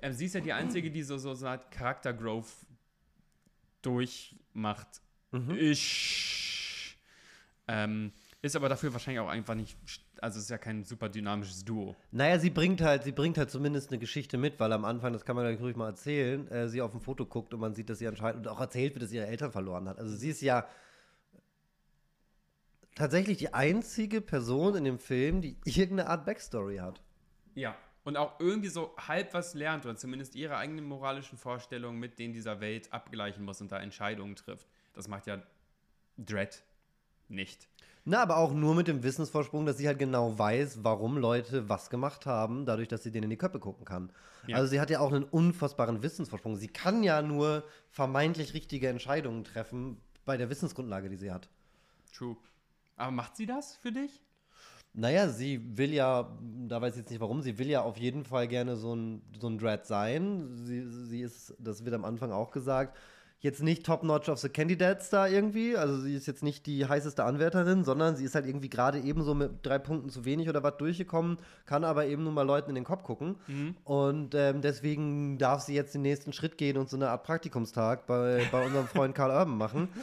[0.00, 2.50] Ähm, sie ist ja die Einzige, die so, so, so eine Art Charakter-Growth
[3.82, 5.02] durchmacht.
[5.56, 6.98] Ich.
[7.68, 9.76] Ähm, ist aber dafür wahrscheinlich auch einfach nicht.
[10.20, 11.96] Also, es ist ja kein super dynamisches Duo.
[12.10, 15.24] Naja, sie bringt halt, sie bringt halt zumindest eine Geschichte mit, weil am Anfang, das
[15.24, 17.88] kann man ja ruhig mal erzählen, äh, sie auf ein Foto guckt und man sieht,
[17.88, 19.98] dass sie anscheinend und auch erzählt wird, dass sie ihre Eltern verloren hat.
[19.98, 20.66] Also sie ist ja
[22.94, 27.00] tatsächlich die einzige Person in dem Film, die irgendeine Art Backstory hat.
[27.54, 27.76] Ja.
[28.04, 32.34] Und auch irgendwie so halb was lernt oder zumindest ihre eigenen moralischen Vorstellungen mit denen
[32.34, 34.66] dieser Welt abgleichen muss und da Entscheidungen trifft.
[34.92, 35.40] Das macht ja
[36.18, 36.62] Dread
[37.28, 37.68] nicht.
[38.04, 41.88] Na, aber auch nur mit dem Wissensvorsprung, dass sie halt genau weiß, warum Leute was
[41.88, 44.10] gemacht haben, dadurch, dass sie denen in die Köpfe gucken kann.
[44.48, 44.56] Ja.
[44.56, 46.56] Also sie hat ja auch einen unfassbaren Wissensvorsprung.
[46.56, 51.48] Sie kann ja nur vermeintlich richtige Entscheidungen treffen bei der Wissensgrundlage, die sie hat.
[52.12, 52.36] True.
[52.96, 54.20] Aber macht sie das für dich?
[54.94, 56.28] Naja, sie will ja,
[56.68, 59.22] da weiß ich jetzt nicht warum, sie will ja auf jeden Fall gerne so ein,
[59.40, 60.50] so ein Dread sein.
[60.54, 62.96] Sie, sie ist, das wird am Anfang auch gesagt,
[63.42, 65.76] jetzt nicht Top-Notch of the Candidates da irgendwie.
[65.76, 69.34] Also sie ist jetzt nicht die heißeste Anwärterin, sondern sie ist halt irgendwie gerade ebenso
[69.34, 72.76] mit drei Punkten zu wenig oder was durchgekommen, kann aber eben nur mal Leuten in
[72.76, 73.36] den Kopf gucken.
[73.84, 78.06] Und ähm, deswegen darf sie jetzt den nächsten Schritt gehen und so eine Art Praktikumstag
[78.06, 79.88] bei, bei unserem Freund Karl Urban machen.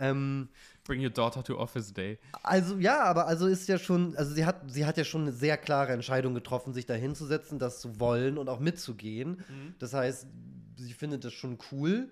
[0.00, 0.48] Ähm,
[0.88, 2.18] Bring your daughter to Office Day.
[2.42, 5.32] also ja, aber also ist ja schon, also sie hat, sie hat ja schon eine
[5.32, 9.44] sehr klare Entscheidung getroffen, sich da hinzusetzen, das zu wollen und auch mitzugehen.
[9.78, 10.26] Das heißt,
[10.76, 12.08] sie findet das schon cool.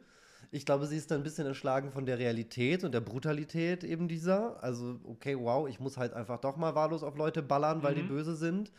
[0.50, 4.08] Ich glaube, sie ist dann ein bisschen erschlagen von der Realität und der Brutalität eben
[4.08, 4.62] dieser.
[4.62, 8.02] Also, okay, wow, ich muss halt einfach doch mal wahllos auf Leute ballern, weil die
[8.02, 8.72] böse sind.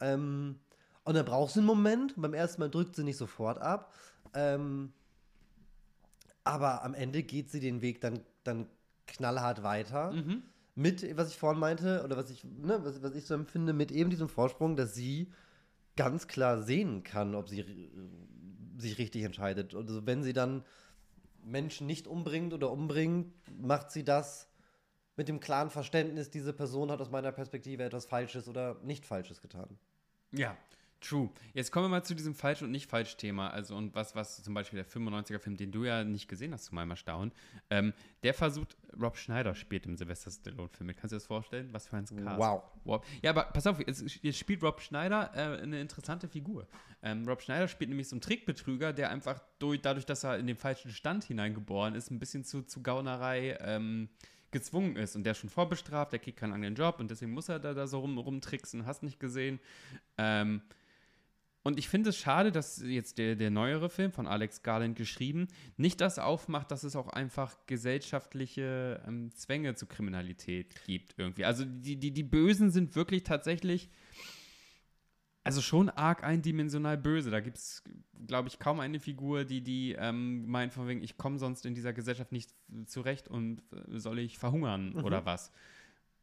[0.00, 0.60] Ähm,
[1.04, 2.14] und dann braucht sie einen Moment.
[2.16, 3.92] Beim ersten Mal drückt sie nicht sofort ab.
[4.34, 4.94] Ähm,
[6.42, 8.66] aber am Ende geht sie den Weg dann, dann
[9.06, 10.12] knallhart weiter.
[10.74, 13.92] Mit, was ich vorhin meinte, oder was ich, ne, was, was ich so empfinde, mit
[13.92, 15.30] eben diesem Vorsprung, dass sie
[15.96, 17.90] ganz klar sehen kann, ob sie
[18.78, 19.74] sich richtig entscheidet.
[19.74, 20.64] Also wenn sie dann
[21.44, 24.48] Menschen nicht umbringt oder umbringt, macht sie das
[25.16, 29.42] mit dem klaren Verständnis, diese Person hat aus meiner Perspektive etwas Falsches oder nicht Falsches
[29.42, 29.78] getan.
[30.32, 30.56] Ja,
[31.02, 31.30] true.
[31.52, 33.50] Jetzt kommen wir mal zu diesem Falsch- und Nicht-Falsch-Thema.
[33.50, 36.74] Also, und was, was zum Beispiel der 95er-Film, den du ja nicht gesehen hast, zu
[36.74, 37.32] meinem Erstaunen,
[37.70, 40.96] ähm, der versucht, Rob Schneider spielt im Sylvester Stallone-Film mit.
[40.96, 41.68] Kannst du dir das vorstellen?
[41.72, 42.38] Was für ein Cast.
[42.38, 42.62] Wow.
[42.84, 43.04] wow.
[43.22, 46.66] Ja, aber pass auf, jetzt, jetzt spielt Rob Schneider äh, eine interessante Figur.
[47.02, 50.46] Ähm, Rob Schneider spielt nämlich so einen Trickbetrüger, der einfach durch, dadurch, dass er in
[50.46, 54.08] den falschen Stand hineingeboren ist, ein bisschen zu, zu Gaunerei ähm,
[54.52, 57.48] gezwungen ist und der ist schon vorbestraft, der kriegt keinen anderen Job und deswegen muss
[57.48, 59.58] er da, da so rum, rumtricksen, hast nicht gesehen.
[60.18, 60.62] Ähm,
[61.64, 65.46] und ich finde es schade, dass jetzt der, der neuere Film von Alex Garland geschrieben
[65.76, 71.44] nicht das aufmacht, dass es auch einfach gesellschaftliche ähm, Zwänge zur Kriminalität gibt irgendwie.
[71.44, 73.90] Also die, die, die Bösen sind wirklich tatsächlich,
[75.44, 77.30] also schon arg eindimensional böse.
[77.30, 77.84] Da gibt es,
[78.26, 81.74] glaube ich, kaum eine Figur, die, die ähm, meint von wegen, ich komme sonst in
[81.74, 82.52] dieser Gesellschaft nicht
[82.86, 85.52] zurecht und äh, soll ich verhungern oder was.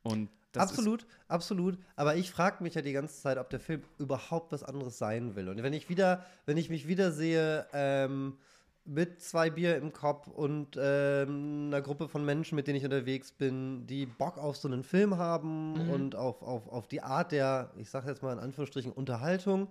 [0.02, 1.78] Und das absolut, absolut.
[1.96, 5.36] Aber ich frage mich ja die ganze Zeit, ob der Film überhaupt was anderes sein
[5.36, 5.50] will.
[5.50, 8.38] Und wenn ich wieder, wenn ich mich wieder sehe, ähm,
[8.86, 13.32] mit zwei Bier im Kopf und ähm, einer Gruppe von Menschen, mit denen ich unterwegs
[13.32, 17.72] bin, die Bock auf so einen Film haben und auf, auf, auf die Art der,
[17.78, 19.70] ich sage jetzt mal in Anführungsstrichen, Unterhaltung,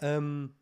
[0.00, 0.54] ähm,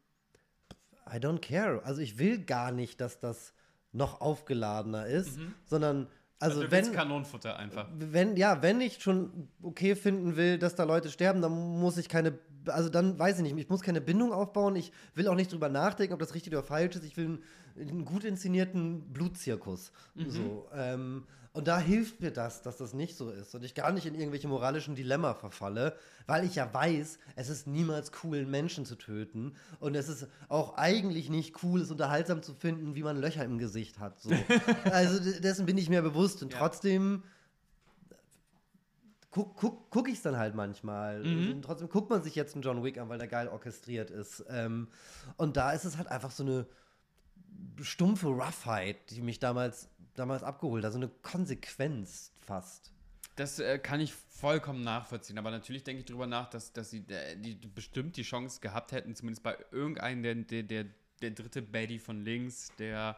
[1.07, 1.83] I don't care.
[1.85, 3.53] Also ich will gar nicht, dass das
[3.92, 6.07] noch aufgeladener ist, sondern
[6.40, 7.87] also, du wenn Kanonenfutter einfach.
[7.98, 12.09] wenn, ja, wenn ich schon okay finden will, dass da Leute sterben, dann muss ich
[12.09, 15.53] keine, also dann weiß ich nicht, ich muss keine Bindung aufbauen, ich will auch nicht
[15.53, 17.40] drüber nachdenken, ob das richtig oder falsch ist, ich will
[17.78, 19.92] einen gut inszenierten Blutzirkus.
[20.26, 23.90] So, ähm, und da hilft mir das, dass das nicht so ist und ich gar
[23.90, 28.50] nicht in irgendwelche moralischen Dilemma verfalle, weil ich ja weiß, es ist niemals cool, einen
[28.50, 33.02] Menschen zu töten und es ist auch eigentlich nicht cool, es unterhaltsam zu finden, wie
[33.02, 34.20] man Löcher im Gesicht hat.
[34.20, 34.30] So.
[34.92, 36.59] also dessen bin ich mir bewusst und Ja.
[36.61, 37.24] trotzdem
[39.33, 41.22] guck, guck, guck ich es dann halt manchmal.
[41.22, 44.44] Und trotzdem guckt man sich jetzt einen John Wick an, weil der geil orchestriert ist.
[44.48, 44.88] Ähm,
[45.37, 46.66] und da ist es halt einfach so eine
[47.81, 50.92] stumpfe Roughheit, die mich damals, damals abgeholt hat.
[50.92, 52.92] So eine Konsequenz fast.
[53.37, 57.05] Das äh, kann ich vollkommen nachvollziehen, aber natürlich denke ich darüber nach, dass, dass sie
[57.09, 60.87] äh, die bestimmt die Chance gehabt hätten, zumindest bei irgendeinem der, der, der,
[61.23, 63.16] der dritte Baddy von links, der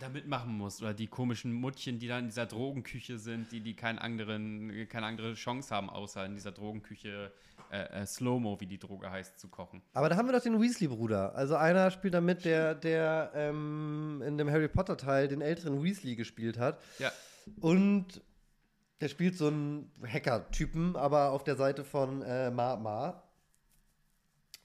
[0.00, 0.80] da mitmachen muss.
[0.80, 5.06] Oder die komischen Muttchen, die da in dieser Drogenküche sind, die, die keinen anderen, keine
[5.06, 7.32] andere Chance haben, außer in dieser Drogenküche
[7.70, 9.82] äh, äh, Slow-Mo, wie die Droge heißt, zu kochen.
[9.92, 11.34] Aber da haben wir doch den Weasley-Bruder.
[11.34, 16.16] Also einer spielt da mit, der, der ähm, in dem Harry Potter-Teil den älteren Weasley
[16.16, 16.80] gespielt hat.
[16.98, 17.12] Ja.
[17.60, 18.22] Und
[19.00, 23.22] der spielt so einen Hacker-Typen, aber auf der Seite von äh, Ma Ma.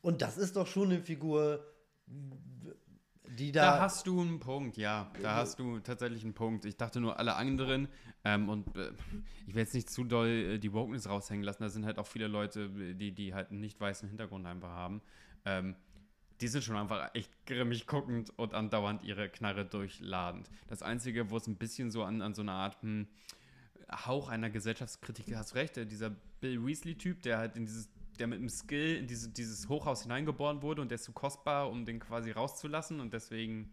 [0.01, 1.65] Und das ist doch schon eine Figur,
[3.35, 3.77] die da.
[3.77, 5.11] Da hast du einen Punkt, ja.
[5.21, 6.65] Da hast du tatsächlich einen Punkt.
[6.65, 7.87] Ich dachte nur alle anderen,
[8.23, 8.91] ähm, und äh,
[9.47, 12.07] ich will jetzt nicht zu doll äh, die Wokeness raushängen lassen, da sind halt auch
[12.07, 15.01] viele Leute, die, die halt einen nicht weißen Hintergrund einfach haben.
[15.45, 15.75] Ähm,
[16.41, 20.49] die sind schon einfach echt grimmig guckend und andauernd ihre Knarre durchladend.
[20.67, 23.07] Das Einzige, wo es ein bisschen so an, an so eine Art hm,
[24.05, 26.09] Hauch einer Gesellschaftskritik, hast du recht, der, dieser
[26.41, 30.61] Bill Weasley-Typ, der halt in dieses, der mit einem Skill in diese, dieses Hochhaus hineingeboren
[30.61, 33.71] wurde und der ist zu kostbar, um den quasi rauszulassen und deswegen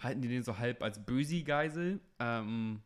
[0.00, 2.00] halten die den so halb als Bösi-Geisel.
[2.18, 2.80] Ähm,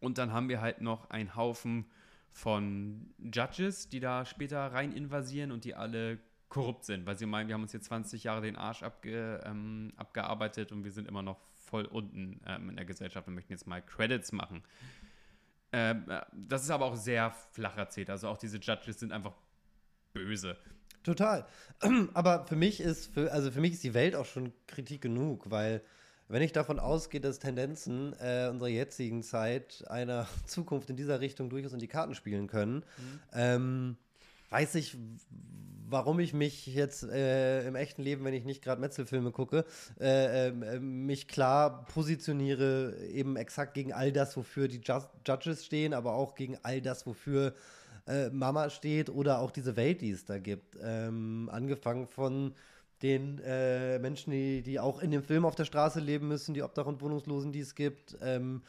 [0.00, 1.86] Und dann haben wir halt noch einen Haufen
[2.32, 7.48] von Judges, die da später rein invasieren und die alle korrupt sind, weil sie meinen,
[7.48, 11.22] wir haben uns jetzt 20 Jahre den Arsch abge, ähm, abgearbeitet und wir sind immer
[11.22, 14.62] noch voll unten ähm, in der Gesellschaft und möchten jetzt mal Credits machen.
[15.72, 18.10] Ähm, äh, das ist aber auch sehr flach erzählt.
[18.10, 19.34] Also auch diese Judges sind einfach
[20.12, 20.56] böse.
[21.02, 21.46] Total.
[22.14, 25.50] Aber für mich ist, für, also für mich ist die Welt auch schon Kritik genug,
[25.50, 25.82] weil
[26.28, 31.50] wenn ich davon ausgehe, dass Tendenzen äh, unserer jetzigen Zeit einer Zukunft in dieser Richtung
[31.50, 33.20] durchaus in die Karten spielen können, mhm.
[33.34, 33.96] ähm,
[34.50, 34.96] weiß ich,
[35.92, 39.64] warum ich mich jetzt äh, im echten Leben, wenn ich nicht gerade Metzelfilme gucke,
[40.00, 45.92] äh, äh, mich klar positioniere, eben exakt gegen all das, wofür die Just Judges stehen,
[45.92, 47.54] aber auch gegen all das, wofür
[48.06, 50.76] äh, Mama steht oder auch diese Welt, die es da gibt.
[50.82, 52.54] Ähm, angefangen von
[53.02, 56.62] den äh, Menschen, die, die auch in dem Film auf der Straße leben müssen, die
[56.62, 58.16] Obdach- und Wohnungslosen, die es gibt.
[58.22, 58.62] Ähm,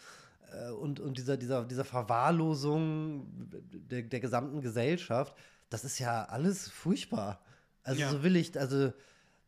[0.52, 3.28] äh, und, und dieser, dieser, dieser Verwahrlosung
[3.72, 5.36] der, der gesamten Gesellschaft,
[5.70, 7.42] das ist ja alles furchtbar.
[7.84, 8.10] Also ja.
[8.10, 8.92] so will ich, also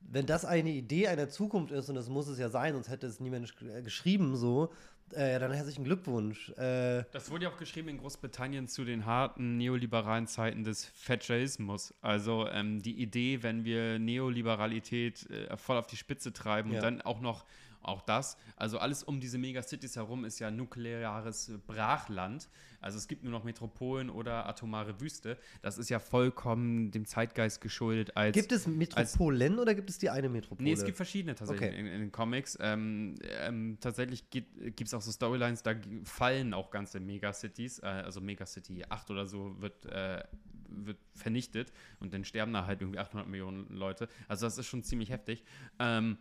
[0.02, 3.08] wenn das eine Idee einer Zukunft ist, und das muss es ja sein, sonst hätte
[3.08, 4.72] es niemand geschrieben so,
[5.12, 6.50] äh, dann herzlichen Glückwunsch.
[6.58, 11.94] Äh, das wurde ja auch geschrieben in Großbritannien zu den harten neoliberalen Zeiten des Thatcherismus.
[12.02, 16.78] Also ähm, die Idee, wenn wir Neoliberalität äh, voll auf die Spitze treiben ja.
[16.78, 17.46] und dann auch noch
[17.86, 22.50] auch das, also alles um diese Megacities herum ist ja nukleares Brachland.
[22.82, 25.38] Also es gibt nur noch Metropolen oder atomare Wüste.
[25.64, 28.16] Das ist ja vollkommen dem Zeitgeist geschuldet.
[28.16, 30.64] Als, gibt es Metropolen als, oder gibt es die eine Metropole?
[30.64, 31.80] Nee, es gibt verschiedene tatsächlich okay.
[31.80, 32.58] in, in, den Comics.
[32.62, 38.22] Ähm, ähm, tatsächlich gibt es auch so Storylines, da fallen auch ganze Megacities, äh, also
[38.22, 40.24] Megacity 8 oder so wird, äh,
[40.68, 44.08] wird vernichtet und dann sterben da halt irgendwie 800 Millionen Leute.
[44.28, 45.44] Also das ist schon ziemlich heftig.
[45.80, 46.18] Ähm,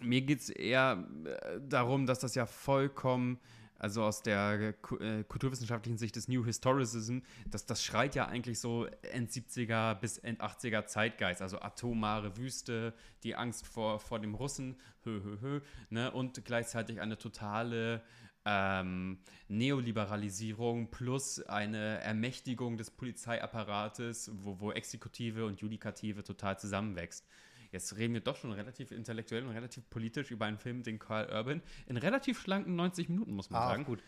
[0.00, 3.38] mir geht es eher äh, darum, dass das ja vollkommen,
[3.78, 7.18] also aus der äh, kulturwissenschaftlichen Sicht des New Historicism,
[7.50, 12.94] dass das schreit ja eigentlich so End 70er bis End 80er Zeitgeist, also atomare Wüste,
[13.22, 18.02] die Angst vor, vor dem Russen, hö, hö, hö, ne, und gleichzeitig eine totale
[18.44, 27.26] ähm, Neoliberalisierung plus eine Ermächtigung des Polizeiapparates, wo, wo Exekutive und Judikative total zusammenwächst.
[27.74, 31.28] Jetzt reden wir doch schon relativ intellektuell und relativ politisch über einen Film, den Carl
[31.28, 33.84] Urban in relativ schlanken 90 Minuten, muss man ah, sagen.
[33.84, 33.98] gut.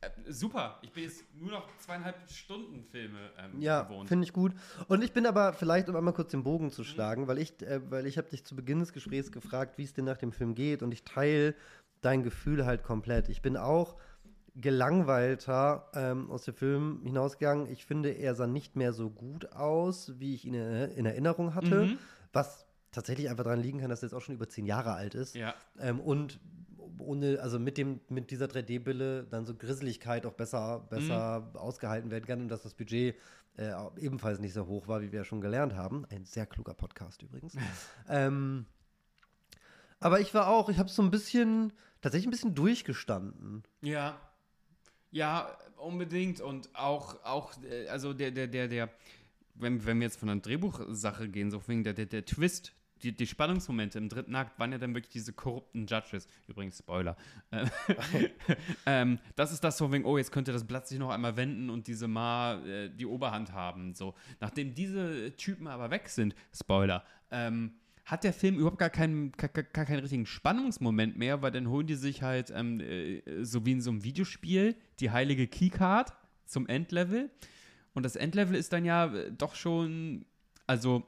[0.00, 0.80] Äh, super.
[0.82, 4.02] Ich bin jetzt nur noch zweieinhalb Stunden Filme ähm, ja, gewohnt.
[4.02, 4.52] Ja, finde ich gut.
[4.88, 7.28] Und ich bin aber vielleicht, um einmal kurz den Bogen zu schlagen, mhm.
[7.28, 10.02] weil ich, äh, weil ich habe dich zu Beginn des Gesprächs gefragt, wie es dir
[10.02, 11.54] nach dem Film geht und ich teile
[12.00, 13.28] dein Gefühl halt komplett.
[13.28, 13.96] Ich bin auch
[14.56, 17.70] gelangweilter ähm, aus dem Film hinausgegangen.
[17.70, 21.86] Ich finde, er sah nicht mehr so gut aus, wie ich ihn in Erinnerung hatte,
[21.86, 21.98] mhm.
[22.32, 25.14] was tatsächlich einfach daran liegen kann, dass er jetzt auch schon über zehn Jahre alt
[25.14, 25.34] ist.
[25.34, 25.54] Ja.
[25.78, 26.40] Ähm, und
[26.98, 31.56] ohne, also mit dem, mit dieser 3D-Brille dann so Grisseligkeit auch besser, besser mhm.
[31.56, 33.16] ausgehalten werden kann und dass das Budget
[33.56, 36.04] äh, ebenfalls nicht so hoch war, wie wir ja schon gelernt haben.
[36.10, 37.54] Ein sehr kluger Podcast übrigens.
[38.08, 38.66] ähm,
[40.00, 43.64] aber ich war auch, ich habe so ein bisschen, tatsächlich ein bisschen durchgestanden.
[43.82, 44.20] Ja.
[45.10, 46.40] Ja, unbedingt.
[46.40, 48.90] Und auch, auch äh, also der, der, der, der,
[49.54, 53.12] wenn, wenn wir jetzt von einer Drehbuchsache gehen, so wegen der, der, der Twist, die,
[53.12, 56.28] die Spannungsmomente im dritten Akt waren ja dann wirklich diese korrupten Judges.
[56.46, 57.16] Übrigens, Spoiler.
[58.86, 61.70] ähm, das ist das so wegen, oh, jetzt könnte das Blatt sich noch einmal wenden
[61.70, 63.94] und diese Ma äh, die Oberhand haben.
[63.94, 64.14] So.
[64.40, 69.50] Nachdem diese Typen aber weg sind, Spoiler, ähm, hat der Film überhaupt gar keinen, gar,
[69.50, 73.72] gar keinen richtigen Spannungsmoment mehr, weil dann holen die sich halt, ähm, äh, so wie
[73.72, 76.14] in so einem Videospiel, die heilige Keycard
[76.46, 77.30] zum Endlevel.
[77.92, 80.24] Und das Endlevel ist dann ja äh, doch schon,
[80.66, 81.06] also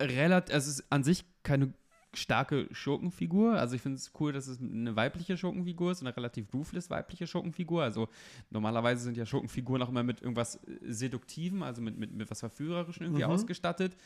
[0.00, 1.72] relativ, es ist an sich keine
[2.14, 3.58] starke Schurkenfigur.
[3.58, 7.26] Also ich finde es cool, dass es eine weibliche Schurkenfigur ist, eine relativ ruthless weibliche
[7.26, 7.82] Schurkenfigur.
[7.82, 8.08] Also
[8.50, 12.40] normalerweise sind ja Schurkenfiguren auch immer mit irgendwas äh, Seduktivem, also mit, mit, mit was
[12.40, 13.30] Verführerischem irgendwie mhm.
[13.30, 13.96] ausgestattet.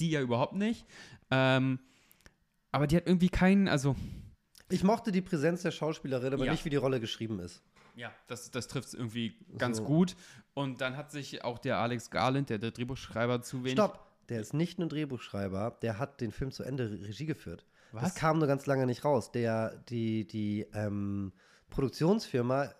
[0.00, 0.86] Die ja überhaupt nicht.
[1.30, 1.80] Ähm,
[2.72, 3.96] aber die hat irgendwie keinen, also
[4.70, 6.52] ich mochte die Präsenz der Schauspielerin, aber ja.
[6.52, 7.62] nicht, wie die Rolle geschrieben ist.
[7.96, 9.84] Ja, das, das trifft es irgendwie ganz so.
[9.84, 10.14] gut.
[10.54, 13.72] Und dann hat sich auch der Alex Garland, der, der Drehbuchschreiber, zu wenig.
[13.72, 14.07] Stopp!
[14.28, 17.64] Der ist nicht nur Drehbuchschreiber, der hat den Film zu Ende Regie geführt.
[17.92, 18.02] Was?
[18.02, 19.32] Das kam nur ganz lange nicht raus.
[19.32, 21.32] Der, die, die, ähm,
[21.70, 22.70] Produktionsfirma,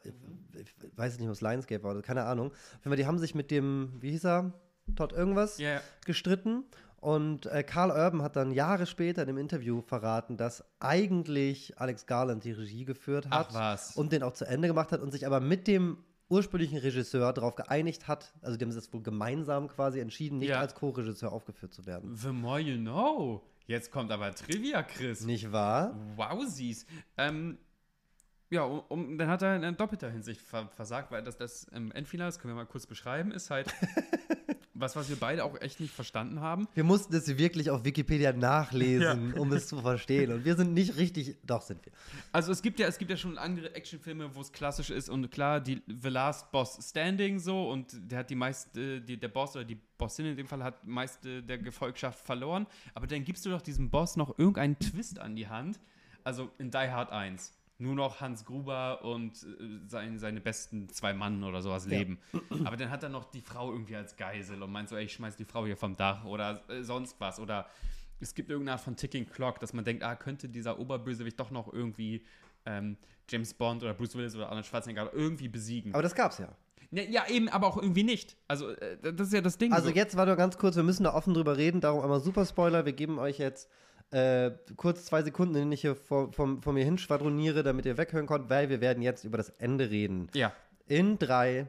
[0.55, 2.53] ich weiß nicht, was Lionsgate war, keine Ahnung.
[2.85, 4.53] Die haben sich mit dem, wie hieß er,
[4.97, 5.83] Todd irgendwas, yeah.
[6.07, 6.65] gestritten
[7.01, 12.07] und äh, Carl Urban hat dann Jahre später in einem Interview verraten, dass eigentlich Alex
[12.07, 13.51] Garland die Regie geführt hat
[13.95, 17.55] und den auch zu Ende gemacht hat und sich aber mit dem ursprünglichen Regisseur darauf
[17.55, 20.61] geeinigt hat, also die haben sich das wohl gemeinsam quasi entschieden, nicht ja.
[20.61, 22.15] als Co-Regisseur aufgeführt zu werden.
[22.15, 23.43] The more you know.
[23.67, 25.25] Jetzt kommt aber Trivia, Chris.
[25.25, 25.95] Nicht wahr?
[26.17, 26.87] Wowsies.
[27.17, 27.59] Ähm,
[28.51, 31.93] Ja, um, um, dann hat er in doppelter Hinsicht ver versagt, weil das, das ähm,
[31.93, 33.75] Endfinale, das können wir mal kurz beschreiben, ist halt
[34.79, 36.69] was, was wir beide auch echt nicht verstanden haben.
[36.75, 40.33] Wir mussten es wirklich auf Wikipedia nachlesen, um es zu verstehen.
[40.33, 41.93] Und wir sind nicht richtig, doch sind wir.
[42.33, 45.31] Also es gibt ja, es gibt ja schon andere Actionfilme, wo es klassisch ist und
[45.31, 49.57] klar, die The Last Boss Standing so und der hat die meiste, die, der Boss
[49.57, 52.67] oder die Bossin in dem Fall hat meiste der Gefolgschaft verloren.
[52.95, 55.81] Aber dann gibst du doch diesem Boss noch irgendeinen Twist an die Hand.
[56.25, 61.15] Also in Die Hard 1 nur noch Hans Gruber und äh, sein, seine besten zwei
[61.15, 61.99] Mann oder sowas Ja.
[61.99, 62.19] leben.
[62.65, 65.13] Aber dann hat er noch die Frau irgendwie als Geisel und meint so, ey, ich
[65.13, 67.39] schmeiß die Frau hier vom Dach oder äh, sonst was.
[67.39, 67.67] Oder
[68.21, 71.53] es gibt irgendeine Art von Ticking Clock, dass man denkt, ah, könnte dieser Oberbösewicht doch
[71.53, 72.25] noch irgendwie
[72.67, 72.97] ähm,
[73.29, 75.95] James Bond oder Bruce Willis oder Arnold Schwarzenegger irgendwie besiegen.
[75.95, 76.49] Aber das gab's ja.
[76.91, 78.37] Ne, ja, eben, aber auch irgendwie nicht.
[78.49, 79.73] Also, äh, das ist ja das Ding.
[79.73, 79.95] Also so.
[79.95, 82.87] jetzt war nur ganz kurz, wir müssen da offen drüber reden, darum einmal super Spoiler.
[82.87, 83.69] Wir geben euch jetzt
[84.11, 87.97] äh, kurz zwei Sekunden, in denen ich hier vor, vor, vor mir hinschwadroniere, damit ihr
[87.99, 90.29] weghören könnt, weil wir werden jetzt über das Ende reden.
[90.35, 90.53] Ja,
[90.87, 91.67] In drei,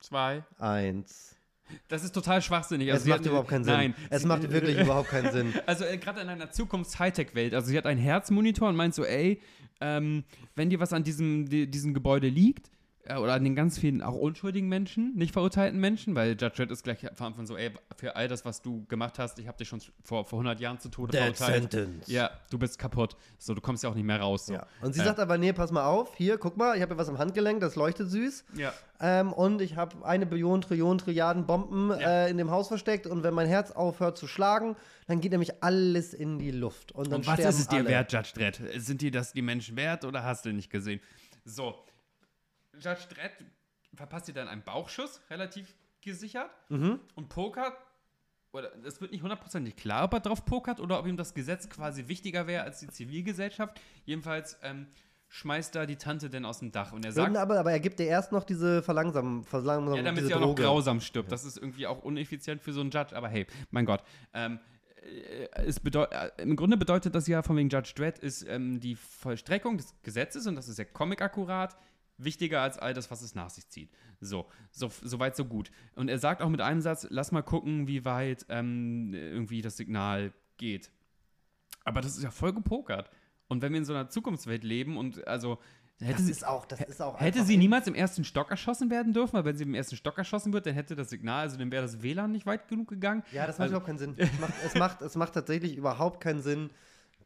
[0.00, 0.44] zwei.
[0.58, 1.36] eins.
[1.88, 2.88] Das ist total schwachsinnig.
[2.88, 3.72] Es Also sie macht hat- überhaupt keinen Sinn.
[3.74, 3.94] Nein.
[4.10, 5.54] Es macht wirklich überhaupt keinen Sinn.
[5.66, 7.54] Also äh, gerade in einer Zukunfts-Hightech-Welt.
[7.54, 9.40] Also sie hat einen Herzmonitor und meint so, ey,
[9.80, 10.24] ähm,
[10.54, 12.70] wenn dir was an diesem, die, diesem Gebäude liegt,
[13.08, 16.84] oder an den ganz vielen auch unschuldigen Menschen, nicht verurteilten Menschen, weil Judge Dredd ist
[16.84, 19.80] gleich von so, ey, für all das, was du gemacht hast, ich habe dich schon
[20.04, 21.72] vor, vor 100 Jahren zu Tode verurteilt.
[21.72, 22.06] sentence.
[22.08, 23.16] Ja, du bist kaputt.
[23.38, 24.46] So, du kommst ja auch nicht mehr raus.
[24.46, 24.54] So.
[24.54, 24.66] Ja.
[24.80, 26.98] Und sie Äh, sagt aber, nee, pass mal auf, hier, guck mal, ich habe hier
[26.98, 28.44] was am Handgelenk, das leuchtet süß.
[28.56, 28.72] Ja.
[29.00, 32.26] Ähm, und ich habe eine Billion, Trillionen, Trilliarden Bomben Ja.
[32.26, 33.08] äh, in dem Haus versteckt.
[33.08, 34.76] Und wenn mein Herz aufhört zu schlagen,
[35.08, 36.92] dann geht nämlich alles in die Luft.
[36.92, 37.88] Und dann Und was ist es dir alle.
[37.88, 38.60] wert, Judge Dredd?
[38.76, 41.00] Sind dir das die Menschen wert oder hast du nicht gesehen?
[41.44, 41.74] So,
[42.74, 43.32] Judge Dredd
[43.94, 46.50] verpasst dir dann einen Bauchschuss, relativ gesichert.
[46.68, 47.00] Mhm.
[47.14, 47.76] Und pokert,
[48.52, 51.68] oder es wird nicht hundertprozentig klar, ob er drauf pokert oder ob ihm das Gesetz
[51.68, 53.80] quasi wichtiger wäre als die Zivilgesellschaft.
[54.04, 54.88] Jedenfalls ähm,
[55.28, 57.98] schmeißt da die Tante denn aus dem Dach und er sagt, aber, aber er gibt
[57.98, 61.32] dir erst noch diese Verlangsamung, Verlangsamung ja, damit sie auch noch grausam stirbt.
[61.32, 64.02] Das ist irgendwie auch uneffizient für so einen Judge, aber hey, mein Gott.
[64.34, 64.60] Ähm,
[64.96, 68.80] äh, es bedeu äh, Im Grunde bedeutet das ja von wegen Judge Dredd ist ähm,
[68.80, 71.78] die Vollstreckung des Gesetzes und das ist ja comic-akkurat
[72.18, 73.90] wichtiger als all das, was es nach sich zieht.
[74.20, 75.70] So, so, so weit, so gut.
[75.96, 79.76] Und er sagt auch mit einem Satz, lass mal gucken, wie weit ähm, irgendwie das
[79.76, 80.90] Signal geht.
[81.84, 83.10] Aber das ist ja voll gepokert.
[83.48, 85.58] Und wenn wir in so einer Zukunftswelt leben und also
[86.00, 88.90] hätte Das sie, ist auch, das ist auch Hätte sie niemals im ersten Stock erschossen
[88.90, 91.58] werden dürfen, weil wenn sie im ersten Stock erschossen wird, dann hätte das Signal, also
[91.58, 93.24] dann wäre das WLAN nicht weit genug gegangen.
[93.32, 94.14] Ja, das macht Also- überhaupt keinen Sinn.
[94.16, 96.70] Es macht, es, macht, es macht tatsächlich überhaupt keinen Sinn.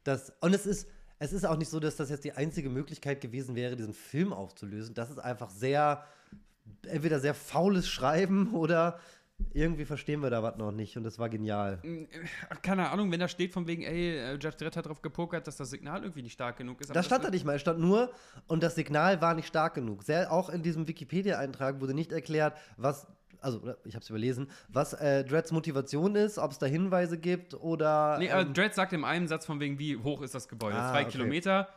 [0.05, 3.20] Dass, und es ist, es ist auch nicht so, dass das jetzt die einzige Möglichkeit
[3.20, 4.94] gewesen wäre, diesen Film aufzulösen.
[4.94, 6.05] Das ist einfach sehr,
[6.87, 8.98] entweder sehr faules Schreiben oder
[9.52, 10.96] irgendwie verstehen wir da was noch nicht.
[10.96, 11.83] Und das war genial.
[12.48, 15.46] Ach, Keine Ahnung, wenn da steht von wegen, ey, äh, Judge Dredd hat drauf gepokert,
[15.46, 16.94] dass das Signal irgendwie nicht stark genug ist.
[16.94, 17.57] Das stand da nicht mal.
[17.57, 18.11] Es stand nur,
[18.46, 20.05] und das Signal war nicht stark genug.
[20.05, 23.07] Sehr, auch in diesem Wikipedia-Eintrag wurde nicht erklärt, was,
[23.47, 27.55] also ich habe es überlesen, was äh, Dreads Motivation ist, ob es da Hinweise gibt
[27.55, 28.19] oder.
[28.19, 30.77] Nee, aber ähm, Dredd sagt im einen Satz von wegen, wie hoch ist das Gebäude?
[30.77, 31.13] Ah, Zwei okay.
[31.13, 31.69] Kilometer,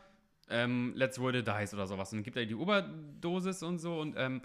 [0.48, 2.12] ähm, let's roll the dice oder sowas.
[2.12, 4.42] Und dann gibt er die Oberdosis und so und ähm,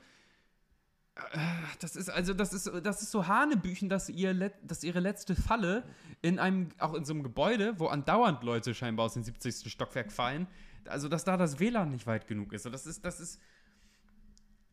[1.16, 1.38] äh,
[1.80, 5.84] das ist also das ist das ist so Hanebüchen, dass ihr dass ihre letzte Falle
[6.22, 9.72] in einem auch in so einem Gebäude, wo andauernd Leute scheinbar aus dem 70.
[9.72, 10.46] Stockwerk fallen,
[10.88, 12.68] also dass da das WLAN nicht weit genug ist.
[12.68, 13.42] Und das ist das ist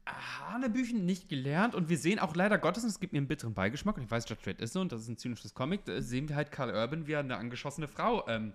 [0.07, 3.55] Hanebüchen nicht gelernt und wir sehen auch leider Gottes, und es gibt mir einen bitteren
[3.55, 6.01] Beigeschmack und ich weiß, Judge Dredd ist so und das ist ein zynisches Comic, da
[6.03, 8.53] sehen wir halt Karl Urban, wie er eine angeschossene Frau ähm,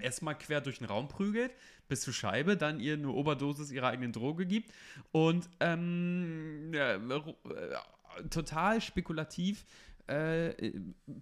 [0.00, 1.52] erstmal quer durch den Raum prügelt,
[1.88, 4.72] bis zur Scheibe, dann ihr eine Oberdosis ihrer eigenen Droge gibt
[5.12, 6.98] und ähm, äh,
[8.30, 9.64] total spekulativ
[10.06, 10.72] äh,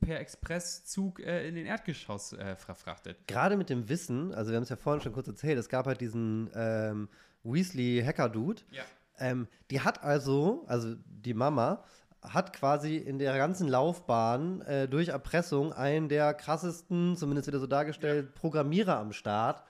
[0.01, 3.27] per Expresszug äh, in den Erdgeschoss äh, verfrachtet.
[3.27, 5.87] gerade mit dem Wissen, also wir haben es ja vorhin schon kurz erzählt, es gab
[5.87, 7.09] halt diesen ähm,
[7.45, 8.63] Weasley-Hacker-Dude.
[8.71, 8.85] Ja.
[9.19, 11.85] Ähm, die hat also, also die Mama,
[12.23, 17.67] hat quasi in der ganzen Laufbahn äh, durch Erpressung einen der krassesten, zumindest wieder so
[17.67, 19.63] dargestellt, Programmierer am Start,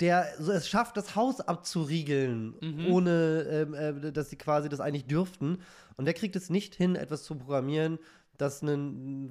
[0.00, 2.86] der so es schafft, das Haus abzuriegeln, Mhm.
[2.92, 5.58] ohne ähm, äh, dass sie quasi das eigentlich dürften.
[5.96, 7.98] Und der kriegt es nicht hin, etwas zu programmieren,
[8.38, 9.30] das eine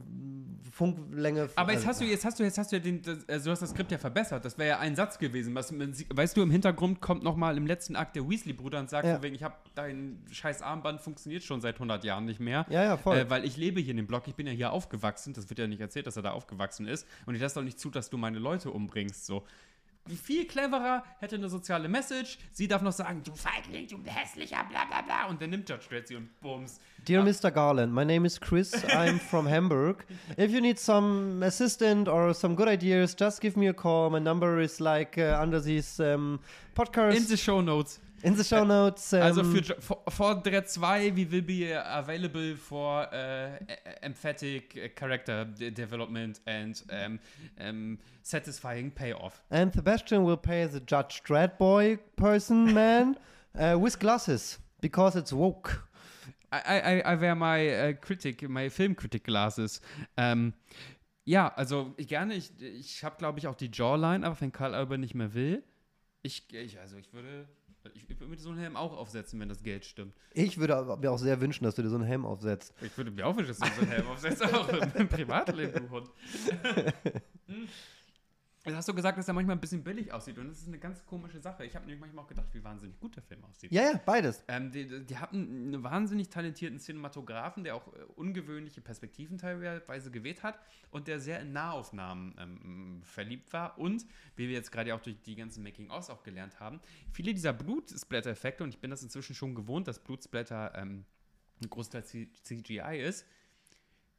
[0.72, 1.50] Funklänge.
[1.56, 3.46] Aber jetzt also- hast du, jetzt hast du, jetzt hast du ja den, das, also
[3.46, 4.44] du hast das Skript ja verbessert.
[4.44, 5.56] Das wäre ja ein Satz gewesen.
[5.56, 9.08] Was, weißt du, im Hintergrund kommt noch mal im letzten Akt der Weasley-Bruder und sagt
[9.08, 9.22] Ja.
[9.22, 12.66] wegen, ich habe dein scheiß Armband funktioniert schon seit 100 Jahren nicht mehr.
[12.70, 13.18] Ja, ja, voll.
[13.18, 15.34] Äh, weil ich lebe hier in dem Block, ich bin ja hier aufgewachsen.
[15.34, 17.08] Das wird ja nicht erzählt, dass er da aufgewachsen ist.
[17.26, 19.26] Und ich lasse doch nicht zu, dass du meine Leute umbringst.
[19.26, 19.46] So.
[20.14, 22.38] Viel cleverer, hätte eine soziale Message.
[22.52, 25.26] Sie darf noch sagen, du Feigling, du hässlicher, bla bla bla.
[25.28, 26.80] Und dann nimmt Judge Dredd sie und bums.
[27.08, 27.52] Dear Mr.
[27.52, 28.74] Garland, my name is Chris.
[28.90, 30.06] I'm from Hamburg.
[30.38, 34.10] If you need some assistant or some good ideas, just give me a call.
[34.12, 36.40] My number is like uh, under these um,
[36.76, 37.16] podcasts.
[37.16, 38.00] In the show notes.
[38.26, 39.14] In the show notes.
[39.14, 43.58] Um, Also für for, for Dread 2, we will be available for uh,
[44.02, 47.20] emphatic character de- development and um,
[47.60, 49.44] um, satisfying payoff.
[49.52, 53.18] And Sebastian will play the Judge Dredd boy person man
[53.60, 55.84] uh, with glasses because it's woke.
[56.52, 59.82] I, I, I wear my uh, critic, my film critic glasses.
[60.18, 60.54] Ähm,
[61.26, 64.74] ja, also ich gerne, ich, ich habe glaube ich auch die Jawline, aber wenn Karl
[64.74, 65.64] Alber nicht mehr will,
[66.22, 67.48] ich, ich also ich würde,
[67.94, 70.16] ich, würde mir so einen Helm auch aufsetzen, wenn das Geld stimmt.
[70.34, 72.74] Ich würde mir auch sehr wünschen, dass du dir so einen Helm aufsetzt.
[72.82, 75.88] Ich würde mir auch wünschen, dass du so einen Helm aufsetzt, auch im, im Privatleben,
[75.88, 76.10] du Hund.
[78.66, 80.80] Jetzt hast du gesagt, dass er manchmal ein bisschen billig aussieht und das ist eine
[80.80, 81.66] ganz komische Sache.
[81.66, 83.72] Ich habe nämlich manchmal auch gedacht, wie wahnsinnig gut der Film aussieht.
[83.72, 84.44] Ja, ja, beides.
[84.48, 90.42] Ähm, die, die hatten einen wahnsinnig talentierten Cinematografen, der auch äh, ungewöhnliche Perspektiven teilweise gewählt
[90.42, 90.60] hat
[90.90, 93.78] und der sehr in Nahaufnahmen ähm, verliebt war.
[93.78, 96.80] Und, wie wir jetzt gerade auch durch die ganzen Making-ofs auch gelernt haben,
[97.12, 101.06] viele dieser Blutsplatter-Effekte, und ich bin das inzwischen schon gewohnt, dass Blutsplatter ähm,
[101.62, 103.28] ein Großteil CGI ist,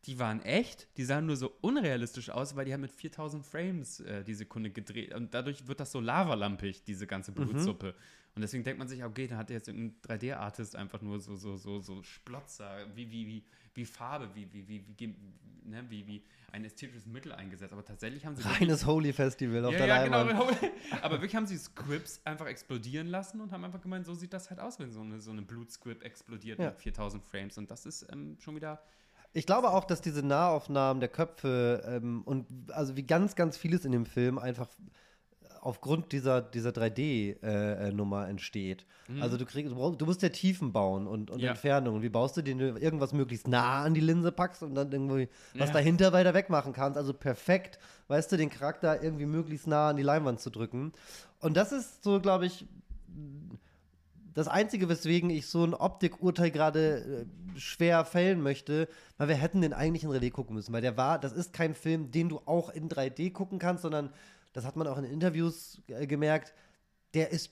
[0.07, 4.01] die waren echt, die sahen nur so unrealistisch aus, weil die haben mit 4000 Frames
[4.01, 7.95] äh, die Sekunde gedreht und dadurch wird das so lavalampig, diese ganze Blutsuppe.
[8.37, 11.57] Und deswegen denkt man sich, okay, da hat jetzt irgendein 3D-Artist einfach nur so, so,
[11.57, 13.45] so, so Splotzer, wie, wie, wie,
[13.75, 15.15] wie Farbe, wie, wie, wie, wie,
[15.65, 17.73] ne, wie, wie ein ästhetisches Mittel eingesetzt.
[17.73, 18.43] Aber tatsächlich haben sie.
[18.47, 20.61] Reines Holy Festival auf ja, der ja, Leinwand.
[20.61, 20.73] genau.
[21.03, 24.51] Aber wirklich haben sie Scripts einfach explodieren lassen und haben einfach gemeint, so sieht das
[24.51, 26.67] halt aus, wenn so eine, so eine Blutscript explodiert Ja.
[26.67, 27.57] mit 4000 Frames.
[27.57, 28.83] Und das ist ähm, schon wieder.
[29.37, 33.85] Ich glaube auch, dass diese Nahaufnahmen der Köpfe ähm, und also wie ganz, ganz vieles
[33.85, 34.69] in dem Film einfach
[35.61, 38.87] aufgrund dieser, dieser 3D-Nummer entsteht.
[39.21, 41.45] Also du kriegst, du musst ja Tiefen bauen und, und Mhm.
[41.45, 41.51] Ja.
[41.51, 41.97] Entfernungen.
[41.99, 44.91] Und wie baust du den du irgendwas möglichst nah an die Linse packst und dann
[44.91, 45.75] irgendwie was Ja.
[45.75, 46.97] dahinter weiter wegmachen kannst.
[46.97, 47.79] Also perfekt,
[48.09, 50.93] weißt du, den Charakter irgendwie möglichst nah an die Leinwand zu drücken.
[51.41, 52.65] Und das ist so, glaube ich,
[54.37, 59.63] das Einzige, weswegen ich so ein Optikurteil gerade äh, schwer fällen möchte, weil wir hätten
[59.63, 62.43] den eigentlich in 3D gucken müssen, weil der war, das ist kein Film, den du
[62.45, 64.13] auch in 3D gucken kannst, sondern
[64.53, 66.53] das hat man auch in Interviews äh, gemerkt,
[67.15, 67.51] der ist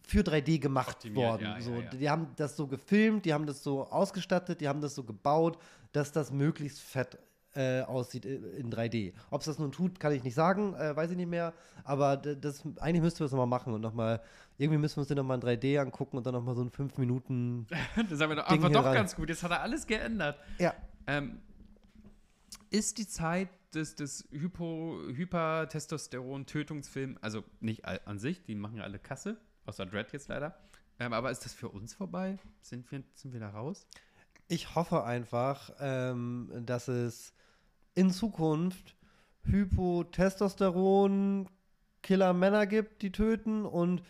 [0.00, 1.44] für 3D gemacht Optimiert, worden.
[1.44, 1.90] ja, ja, so, ja.
[1.90, 5.56] Die haben das so gefilmt, die haben das so ausgestattet, die haben das so gebaut,
[5.92, 7.16] dass das möglichst fett
[7.54, 9.12] äh, aussieht äh, in 3D.
[9.30, 11.52] Ob es das nun tut, kann ich nicht sagen, äh, weiß ich nicht mehr.
[11.84, 14.20] Aber das, eigentlich müssten wir es nochmal machen und nochmal,
[14.58, 16.98] irgendwie müssen wir uns den nochmal in 3D angucken und dann nochmal so ein 5
[16.98, 17.66] Minuten.
[18.08, 19.28] Das haben wir doch hier doch ganz gut.
[19.28, 20.38] Jetzt hat er alles geändert.
[20.58, 20.74] Ja.
[21.06, 21.40] Ähm,
[22.70, 28.98] ist die Zeit des, des Hypo, Hypertestosteron-Tötungsfilms, also nicht an sich, die machen ja alle
[28.98, 29.36] Kasse,
[29.66, 30.58] außer Dread jetzt leider.
[30.98, 32.38] Ähm, aber ist das für uns vorbei?
[32.60, 33.86] Sind wir, sind wir da raus?
[34.48, 37.32] Ich hoffe einfach, ähm, dass es
[37.94, 38.96] in Zukunft
[39.44, 41.48] Hypotestosteron
[42.02, 44.02] Killer Männer gibt, die töten und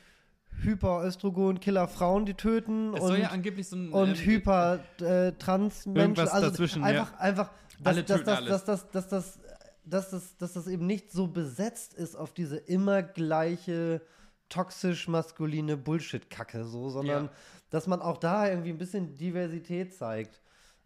[0.62, 3.91] Hyperöstrogen Killer Frauen, die töten Es und, soll ja angeblich so ein.
[3.91, 5.97] und ähm, Hyper äh, Trans Menschen.
[5.97, 8.64] Irgendwas Also dazwischen, einfach, einfach, dass, Alle dass, töten dass, alles.
[8.64, 9.39] dass, dass, dass, dass,
[9.85, 14.03] dass, das, dass das eben nicht so besetzt ist auf diese immer gleiche
[14.49, 17.30] toxisch maskuline Bullshit-Kacke, so, sondern Ja.
[17.70, 20.41] dass man auch da irgendwie ein bisschen Diversität zeigt.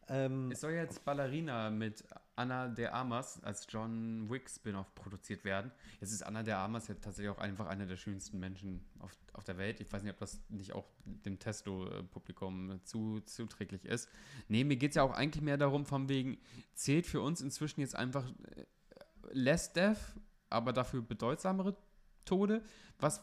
[0.08, 2.04] Ähm, Es soll ja jetzt Ballerina mit
[2.36, 5.72] Anna de Armas als John Wick Spin-off produziert werden.
[6.00, 9.44] Jetzt ist Anna de Armas ja tatsächlich auch einfach einer der schönsten Menschen auf, auf
[9.44, 9.80] der Welt.
[9.80, 14.08] Ich weiß nicht, ob das nicht auch dem Testo-Publikum zu, zuträglich ist.
[14.48, 16.38] Nee, mir geht es ja auch eigentlich mehr darum, von wegen,
[16.74, 18.64] zählt für uns inzwischen jetzt einfach äh,
[19.32, 20.14] less death,
[20.50, 21.74] aber dafür bedeutsamere
[22.26, 22.62] Tode.
[22.98, 23.22] Was.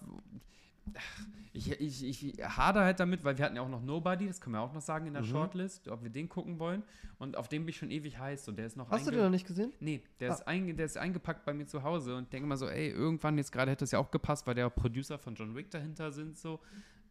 [1.56, 4.56] Ich, ich, ich hader halt damit, weil wir hatten ja auch noch Nobody, das können
[4.56, 5.28] wir auch noch sagen in der Mhm.
[5.28, 6.82] Shortlist, ob wir den gucken wollen.
[7.20, 9.22] Und auf den bin ich schon ewig heiß und der ist noch hast du den
[9.22, 9.72] noch nicht gesehen?
[9.80, 10.34] Nee, der, Ah.
[10.34, 13.38] ist einge der ist eingepackt bei mir zu Hause und denke mal so, ey, irgendwann
[13.38, 16.38] jetzt gerade hätte es ja auch gepasst, weil der Producer von John Wick dahinter sind,
[16.38, 16.60] so.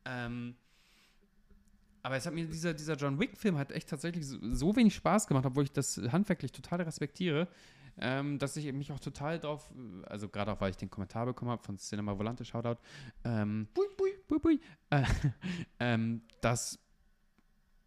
[0.04, 0.56] Ähm,
[2.02, 5.28] aber es hat mir dieser, dieser John Wick-Film hat echt tatsächlich so, so wenig Spaß
[5.28, 7.46] gemacht, obwohl ich das handwerklich total respektiere,
[7.98, 9.72] ähm, dass ich mich auch total drauf,
[10.06, 12.80] also gerade auch, weil ich den Kommentar bekommen habe von Cinema Volante, Shoutout,
[13.24, 15.04] ähm, bui, bui, bui, bui, äh,
[15.80, 16.78] ähm, dass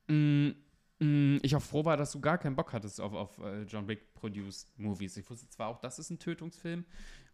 [0.07, 0.53] mh,
[0.99, 3.87] mh, ich auch froh war, dass du gar keinen Bock hattest auf, auf äh, John
[3.87, 5.17] Wick-produced Movies.
[5.17, 6.85] Ich wusste zwar auch, das ist ein Tötungsfilm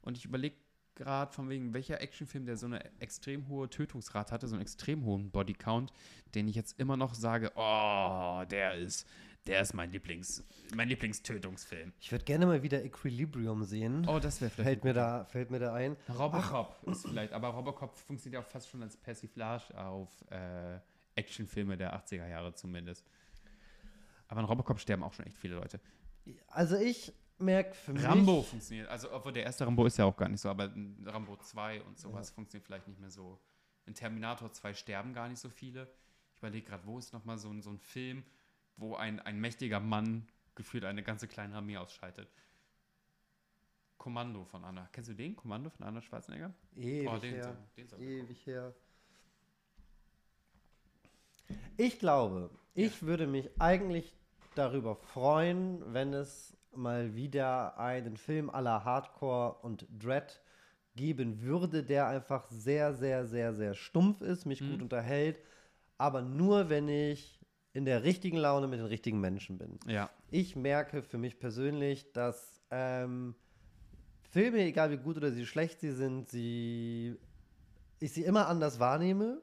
[0.01, 0.55] und ich überlege
[0.95, 5.05] gerade von wegen, welcher Actionfilm, der so eine extrem hohe Tötungsrate hatte, so einen extrem
[5.05, 5.91] hohen Bodycount,
[6.35, 9.07] den ich jetzt immer noch sage, oh, der ist,
[9.47, 10.43] Der ist mein Lieblings,
[10.75, 11.93] mein Lieblingstötungsfilm.
[11.99, 14.07] Ich würde gerne mal wieder Equilibrium sehen.
[14.07, 14.67] Oh, das wäre vielleicht.
[14.67, 15.97] fällt, mir da, fällt mir da ein.
[16.09, 20.79] Robocop ist vielleicht, aber Robocop funktioniert auch fast schon als Persiflage auf äh,
[21.15, 23.03] Actionfilme der 80er Jahre zumindest.
[24.27, 25.79] Aber in Robocop sterben auch schon echt viele Leute.
[26.47, 28.03] Also ich merke für mich.
[28.03, 30.71] Rambo funktioniert, also obwohl der erste Rambo ist ja auch gar nicht so, aber
[31.05, 33.39] Rambo 2 und sowas funktioniert vielleicht nicht mehr so.
[33.87, 35.91] In Terminator 2 sterben gar nicht so viele.
[36.31, 38.23] Ich überlege gerade, wo ist nochmal so, ein- so ein Film,
[38.77, 42.29] wo ein, ein mächtiger Mann gefühlt eine ganze kleine Armee ausschaltet.
[43.97, 44.89] Kommando von Anna.
[44.91, 45.35] Kennst du den?
[45.35, 46.53] Kommando von Arnold Schwarzenegger?
[46.75, 47.43] Ewig oh, den, her.
[47.43, 48.73] soll- den soll Ewig her.
[51.77, 54.15] Ich glaube, ich würde mich eigentlich
[54.55, 60.41] darüber freuen, wenn es mal wieder einen Film aller Hardcore und Dread
[60.95, 65.37] geben würde, der einfach sehr, sehr, sehr, sehr stumpf ist, mich gut unterhält,
[65.97, 67.40] aber nur wenn ich
[67.73, 69.79] in der richtigen Laune mit den richtigen Menschen bin.
[69.87, 70.09] Ja.
[70.29, 73.35] Ich merke für mich persönlich, dass ähm,
[74.29, 77.17] Filme, egal wie gut oder wie schlecht sie sind, sie,
[77.99, 79.41] ich sie immer anders wahrnehme,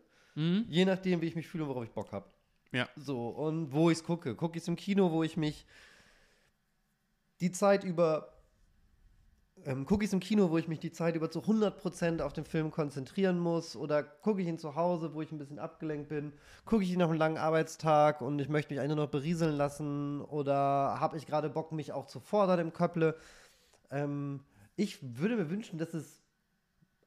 [0.69, 2.31] je nachdem, wie ich mich fühle und worauf ich Bock habe.
[2.71, 2.89] Ja.
[2.97, 4.37] So, und wo ich es gucke.
[4.37, 5.67] Gucke ich es im Kino, wo ich mich
[7.41, 8.38] die Zeit über,
[9.65, 12.33] ähm, gucke ich es im Kino, wo ich mich die Zeit über zu 100% auf
[12.33, 16.09] den Film konzentrieren muss oder gucke ich ihn zu Hause, wo ich ein bisschen abgelenkt
[16.09, 16.33] bin,
[16.65, 20.21] gucke ich ihn nach einem langen Arbeitstag und ich möchte mich einfach noch berieseln lassen
[20.23, 23.17] oder habe ich gerade Bock, mich auch zu fordern im Köpple.
[23.91, 24.41] Ähm,
[24.77, 26.23] ich würde mir wünschen, dass es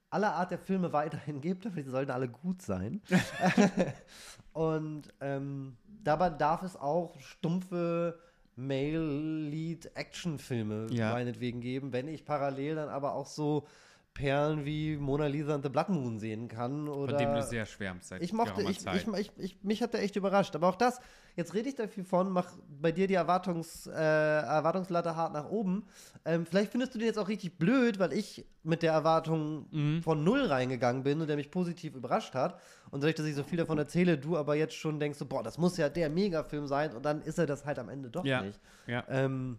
[0.09, 3.01] aller Art der Filme weiterhin gibt, aber die sollten alle gut sein.
[4.53, 8.19] Und ähm, dabei darf es auch stumpfe
[8.55, 11.11] Male-Lead-Action-Filme Ja.
[11.13, 13.67] meinetwegen geben, wenn ich parallel dann aber auch so
[14.13, 16.87] Perlen wie Mona Lisa und The Blood Moon sehen kann.
[16.89, 19.07] Oder Von dem du sehr schwärmst seit ich mochte, ich, Zeit.
[19.07, 20.55] ich, ich, ich, mich hat der echt überrascht.
[20.55, 20.99] Aber auch das,
[21.35, 22.47] jetzt rede ich da viel von, mach
[22.81, 25.85] bei dir die Erwartungs, äh, Erwartungslatte hart nach oben.
[26.25, 30.03] Ähm, vielleicht findest du den jetzt auch richtig blöd, weil ich mit der Erwartung Mhm.
[30.03, 32.59] von null reingegangen bin und der mich positiv überrascht hat.
[32.91, 35.41] Und dadurch, dass ich so viel davon erzähle, du aber jetzt schon denkst, so, boah,
[35.41, 38.25] das muss ja der Megafilm sein und dann ist er das halt am Ende doch
[38.25, 38.41] Ja.
[38.41, 38.59] nicht.
[38.87, 39.03] ja.
[39.07, 39.57] Ähm,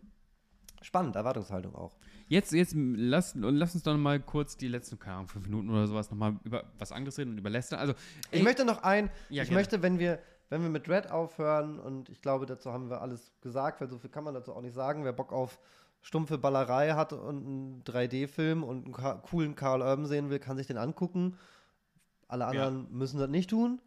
[0.82, 1.96] spannend, Erwartungshaltung auch.
[2.28, 5.86] Jetzt, jetzt lass, lass uns doch mal kurz die letzten, keine Ahnung, fünf Minuten oder
[5.86, 7.78] sowas nochmal über was anderes reden und über Leicester.
[7.78, 7.94] Also,
[8.30, 9.60] Ich ey, möchte noch ein, Ja, ich gerne.
[9.60, 10.18] möchte, wenn wir,
[10.48, 13.98] wenn wir mit Red aufhören, und ich glaube, dazu haben wir alles gesagt, weil so
[13.98, 15.58] viel kann man dazu auch nicht sagen, wer Bock auf
[16.00, 20.56] stumpfe Ballerei hat und einen 3D-Film und einen ka- coolen Carl Urban sehen will, kann
[20.56, 21.38] sich den angucken.
[22.28, 23.80] Alle anderen müssen das nicht tun.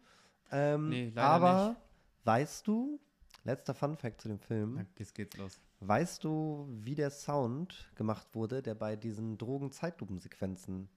[0.52, 1.80] Ähm, Nee, leider aber nicht.
[2.24, 3.00] weißt du,
[3.44, 5.60] letzter Fun-Fact zu dem Film, jetzt geht's los.
[5.80, 10.88] Weißt du, wie der Sound gemacht wurde, der bei diesen Drogen-Zeitlupensequenzen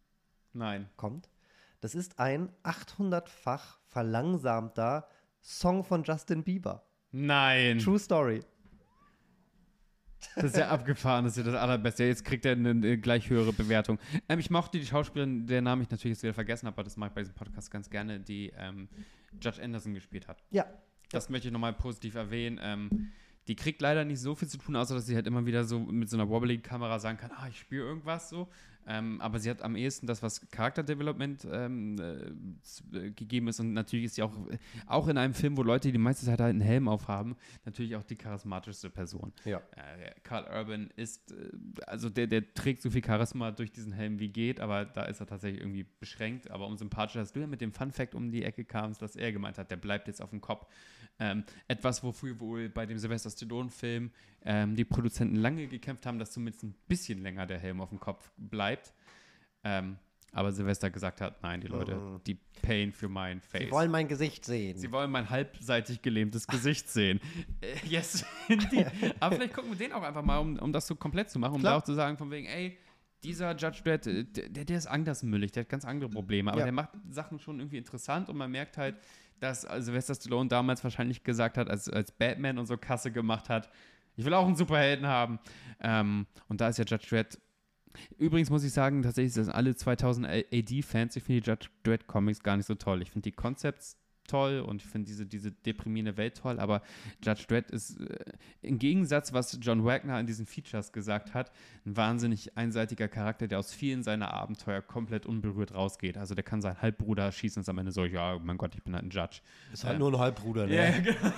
[0.54, 0.90] Nein.
[0.96, 1.30] kommt.
[1.82, 5.08] Das ist ein 800-fach verlangsamter
[5.42, 6.86] Song von Justin Bieber.
[7.12, 7.80] Nein.
[7.80, 8.42] True Story.
[10.36, 12.04] Das ist ja abgefahren, das ist ja das Allerbeste.
[12.04, 14.00] Jetzt kriegt er eine, eine gleich höhere Bewertung.
[14.28, 16.98] Ähm, ich mochte die Schauspielerin, der Namen ich natürlich jetzt wieder vergessen habe, aber das
[16.98, 18.90] mag ich bei diesem Podcast ganz gerne, die ähm,
[19.42, 20.44] Judge Anderson gespielt hat.
[20.52, 20.66] Ja.
[21.12, 22.60] Das möchte ich nochmal positiv erwähnen.
[22.62, 23.12] Ähm,
[23.50, 25.80] die kriegt leider nicht so viel zu tun, außer dass sie halt immer wieder so
[25.80, 28.48] mit so einer wobbly-Kamera sagen kann, ah, ich spüre irgendwas so.
[28.90, 33.60] Ähm, aber sie hat am ehesten das, was Charakterdevelopment ähm, äh, gegeben ist.
[33.60, 34.36] Und natürlich ist sie auch,
[34.88, 37.36] auch in einem Film, wo Leute die meiste Zeit halt einen Helm aufhaben,
[37.66, 39.32] natürlich auch die charismatischste Person.
[39.46, 39.58] Ja.
[39.76, 41.36] Äh, Carl Urban ist, äh,
[41.86, 45.20] also der, der trägt so viel Charisma durch diesen Helm wie geht, aber da ist
[45.20, 46.50] er tatsächlich irgendwie beschränkt.
[46.50, 49.32] Aber umso sympathischer, dass du ja mit dem Fun-Fact um die Ecke kamst, dass er
[49.32, 50.66] gemeint hat, der bleibt jetzt auf dem Kopf.
[51.20, 54.10] Ähm, etwas, wofür wohl bei dem Sylvester Stallone-Film
[54.46, 58.00] ähm, die Produzenten lange gekämpft haben, dass zumindest ein bisschen länger der Helm auf dem
[58.00, 58.79] Kopf bleibt.
[59.64, 59.98] Ähm,
[60.32, 62.22] aber Sylvester gesagt hat, nein, die Leute, Mhm.
[62.28, 63.64] die payen für mein Face.
[63.64, 64.78] Sie wollen mein Gesicht sehen.
[64.78, 67.20] Sie wollen mein halbseitig gelähmtes Gesicht sehen.
[67.62, 68.24] Äh, yes.
[69.20, 71.56] Aber vielleicht gucken wir den auch einfach mal, um, um das so komplett zu machen,
[71.56, 71.74] um Klar.
[71.74, 72.78] da auch zu sagen, von wegen, ey,
[73.24, 76.66] dieser Judge Dredd, der, der ist andersmüllig, der hat ganz andere Probleme, aber Ja.
[76.66, 78.96] der macht Sachen schon irgendwie interessant und man merkt halt,
[79.40, 83.50] dass äh, Sylvester Stallone damals wahrscheinlich gesagt hat, als, als Batman und so Kasse gemacht
[83.50, 83.70] hat,
[84.16, 85.40] ich will auch einen Superhelden haben.
[85.82, 87.40] Ähm, und da ist ja Judge Dredd
[88.18, 92.44] Übrigens muss ich sagen, tatsächlich sind alle 2000 AD-Fans, ich finde die Judge Dredd Comics
[92.44, 93.02] gar nicht so toll.
[93.02, 93.98] Ich finde die Concepts
[94.30, 96.82] toll und ich finde diese, diese deprimierende Welt toll, aber
[97.24, 98.18] Judge Dredd ist äh,
[98.62, 101.52] im Gegensatz, was John Wagner in diesen Features gesagt hat,
[101.86, 106.18] ein wahnsinnig einseitiger Charakter, der aus vielen seiner Abenteuer komplett unberührt rausgeht.
[106.18, 108.84] Also der kann seinen Halbbruder schießen und ist am Ende so, ja, mein Gott, ich
[108.84, 109.42] bin halt ein Judge.
[109.74, 110.76] ist halt nur ein Halbbruder, ne?
[110.76, 111.34] Ja, genau.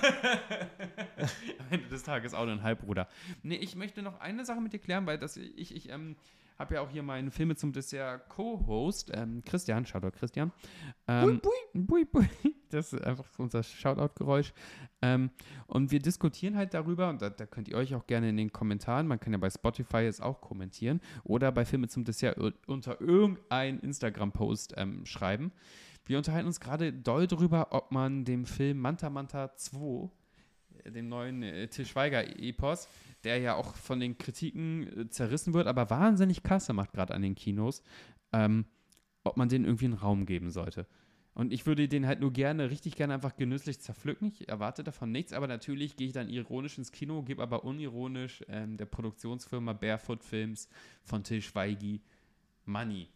[1.59, 3.07] Am Ende des Tages auch ein Halbbruder.
[3.43, 6.15] Nee, ich möchte noch eine Sache mit dir klären, weil das, ich, ich ähm,
[6.61, 10.51] habe ja auch hier meinen Filme zum Dessert Co-Host, ähm, Christian, Shoutout Christian.
[11.07, 12.05] Ähm, bui, bui.
[12.05, 12.29] Bui,
[12.69, 14.53] Das ist einfach unser Shoutout-Geräusch.
[15.01, 15.31] Ähm,
[15.67, 18.53] und wir diskutieren halt darüber, und da, da könnt ihr euch auch gerne in den
[18.53, 22.37] Kommentaren, man kann ja bei Spotify jetzt auch kommentieren, oder bei Filme zum Dessert
[22.67, 25.51] unter irgendein Instagram-Post ähm, schreiben.
[26.05, 30.09] Wir unterhalten uns gerade doll darüber, ob man dem Film Manta Manta 2, äh,
[30.85, 32.87] dem neuen äh, Til Schweiger-Epos,
[33.23, 37.21] der ja auch von den Kritiken äh, zerrissen wird, aber wahnsinnig Kasse macht gerade an
[37.21, 37.83] den Kinos,
[38.33, 38.65] ähm,
[39.23, 40.87] ob man den irgendwie einen Raum geben sollte.
[41.33, 44.27] Und ich würde den halt nur gerne, richtig gerne einfach genüsslich zerpflücken.
[44.27, 48.43] Ich erwarte davon nichts, aber natürlich gehe ich dann ironisch ins Kino, gebe aber unironisch
[48.49, 50.67] ähm, der Produktionsfirma Barefoot Films
[51.03, 52.01] von Til Schweigi
[52.65, 53.07] Money.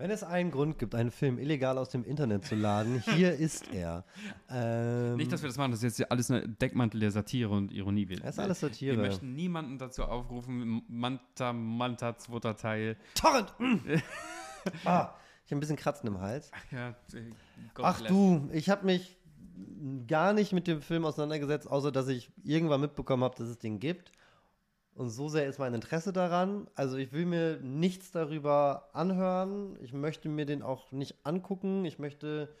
[0.00, 3.70] Wenn es einen Grund gibt, einen Film illegal aus dem Internet zu laden, hier ist
[3.70, 4.06] er.
[4.48, 7.70] Ähm, Nicht, dass wir das machen, das ist jetzt alles eine Deckmantel der Satire und
[7.70, 8.08] Ironie.
[8.08, 8.96] Wir, Das ist alles Wir Satire.
[8.96, 12.96] möchten niemanden dazu aufrufen, Manta, Manta, zweiter Teil.
[13.14, 13.52] Torrent!
[14.86, 15.12] ah,
[15.44, 16.50] ich habe ein bisschen Kratzen im Hals.
[16.70, 17.32] Ja, äh,
[17.74, 19.18] Ach du, ich habe mich
[20.06, 23.78] gar nicht mit dem Film auseinandergesetzt, außer dass ich irgendwann mitbekommen habe, dass es den
[23.78, 24.12] gibt.
[25.00, 26.68] Und so sehr ist mein Interesse daran.
[26.74, 29.78] Also ich will mir nichts darüber anhören.
[29.80, 31.86] Ich möchte mir den auch nicht angucken.
[31.86, 32.54] Ich möchte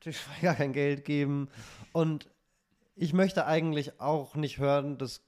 [0.00, 1.48] Til Schweiger kein Geld geben.
[1.94, 2.28] Und
[2.96, 5.22] ich möchte eigentlich auch nicht hören, dass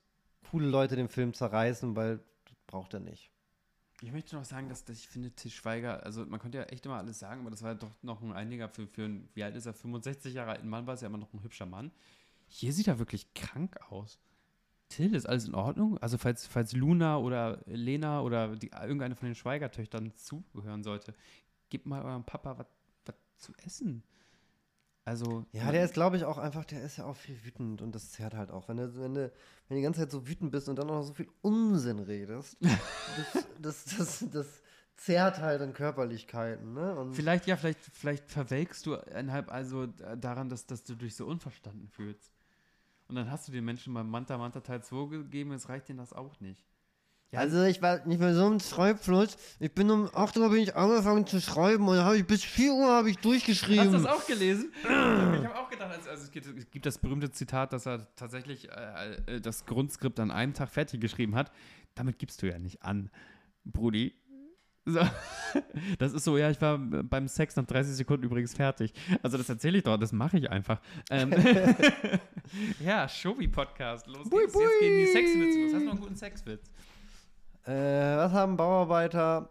[0.51, 3.31] coole Leute den Film zerreißen, weil das braucht er nicht.
[4.03, 6.85] Ich möchte noch sagen, dass, dass ich finde, Til Schweiger, also man konnte ja echt
[6.85, 9.57] immer alles sagen, aber das war doch noch ein einiger für, für einen, wie alt
[9.57, 11.93] ist er, 65 Jahre alten Mann, war es ja immer noch ein hübscher Mann.
[12.47, 14.19] Hier sieht er wirklich krank aus.
[14.89, 15.99] Till, ist alles in Ordnung?
[15.99, 21.15] Also falls, falls Luna oder Lena oder die, irgendeine von den Schweigertöchtern zuhören sollte,
[21.71, 22.67] gebt mal eurem Papa was
[23.05, 24.03] was zu essen.
[25.05, 27.95] Also, Ja, der ist, glaube ich, auch einfach, der ist ja auch viel wütend und
[27.95, 28.69] das zerrt halt auch.
[28.69, 29.31] Wenn du, wenn du,
[29.69, 32.01] wenn du die ganze Zeit so wütend bist und dann auch noch so viel Unsinn
[32.01, 34.63] redest, das, das, das, das
[34.97, 36.97] zerrt halt an Körperlichkeiten, ne?
[36.97, 41.27] Und Vielleicht, ja, vielleicht, vielleicht verwelkst du innerhalb also daran, dass, dass du dich so
[41.27, 42.33] unverstanden fühlst.
[43.09, 45.99] Und dann hast du den Menschen beim Manta Manta Teil 2 gegeben, es reicht denen
[45.99, 46.67] das auch nicht.
[47.33, 49.37] Ja, also ich war nicht mehr so im Schreibfluss.
[49.59, 52.45] Ich bin um 8 Uhr bin ich angefangen zu schreiben und dann habe ich bis
[52.45, 53.93] 4 Uhr habe ich Hast du durchgeschrieben.
[53.93, 54.73] das auch gelesen?
[54.83, 58.15] ich habe auch gedacht, also, also es, gibt, es gibt das berühmte Zitat, dass er
[58.15, 61.51] tatsächlich äh, äh, das Grundskript an einem Tag fertig geschrieben hat.
[61.97, 63.11] Damit gibst du ja nicht an,
[63.65, 64.15] Brudi.
[64.87, 65.01] So.
[65.99, 68.93] Das ist so, ja, ich war beim Sex nach 30 Sekunden übrigens fertig.
[69.23, 70.81] Also das erzähle ich doch, das mache ich einfach.
[71.11, 71.33] Ähm,
[72.81, 74.55] ja, Shobi-Podcast, los Bui, geht's.
[74.55, 75.13] Jetzt gehen die bui.
[75.13, 75.73] Sexwitze los.
[75.73, 76.71] Hast du noch einen guten Sexwitz?
[77.65, 77.73] Äh,
[78.17, 79.49] was haben Bauarbeiter.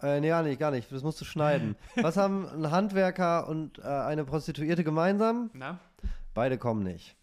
[0.00, 0.90] Äh, nee, gar nicht, gar nicht.
[0.92, 1.74] Das musst du schneiden.
[1.96, 5.50] Was haben ein Handwerker und äh, eine Prostituierte gemeinsam?
[5.52, 5.78] Na?
[6.32, 7.16] Beide kommen nicht.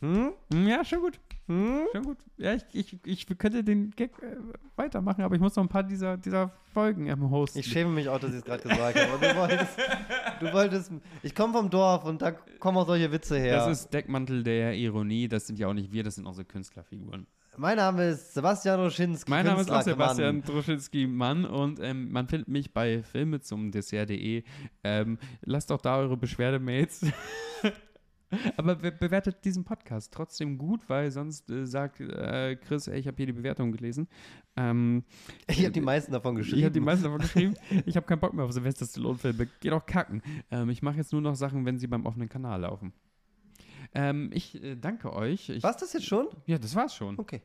[0.00, 0.32] Hm?
[0.52, 1.18] Hm, Ja, schon gut.
[1.48, 1.86] Hm?
[1.92, 2.18] Schon gut.
[2.36, 4.36] Ja, ich, ich, ich könnte den Gag äh,
[4.76, 7.58] weitermachen, aber ich muss noch ein paar dieser, dieser Folgen ähm, hosten.
[7.58, 9.26] Ich schäme mich auch, dass ich es gerade gesagt habe.
[9.26, 9.78] Du wolltest,
[10.40, 10.92] du wolltest.
[11.22, 13.56] Ich komme vom Dorf und da kommen auch solche Witze her.
[13.56, 15.26] Das ist Deckmantel der Ironie.
[15.26, 17.26] Das sind ja auch nicht wir, das sind unsere Künstlerfiguren.
[17.56, 19.30] mein Name ist Sebastian Roschinski.
[19.30, 20.44] Mein Name ist auch Sebastian Mann.
[20.44, 24.44] Droschinski-Mann und ähm, man findet mich bei Filme zum Dessert.de.
[24.84, 27.06] Ähm, lasst doch da eure Beschwerdemails.
[28.56, 33.06] Aber be bewertet diesen Podcast trotzdem gut, weil sonst äh, sagt äh, Chris, ey, ich
[33.06, 34.08] habe hier die Bewertung gelesen.
[34.56, 35.04] Ähm,
[35.46, 36.58] Ich habe die meisten davon geschrieben.
[36.58, 37.54] Ich habe die meisten davon geschrieben.
[37.86, 39.48] Ich habe keinen Bock mehr auf Sylvester Stallone-Filme.
[39.60, 40.22] Geh doch kacken.
[40.50, 42.92] Ähm, ich mache jetzt nur noch Sachen, wenn sie beim offenen Kanal laufen.
[43.94, 45.48] Ähm, ich äh, danke euch.
[45.48, 46.28] Ich, Was das jetzt schon?
[46.46, 47.18] Ja, das war's schon.
[47.18, 47.40] Okay.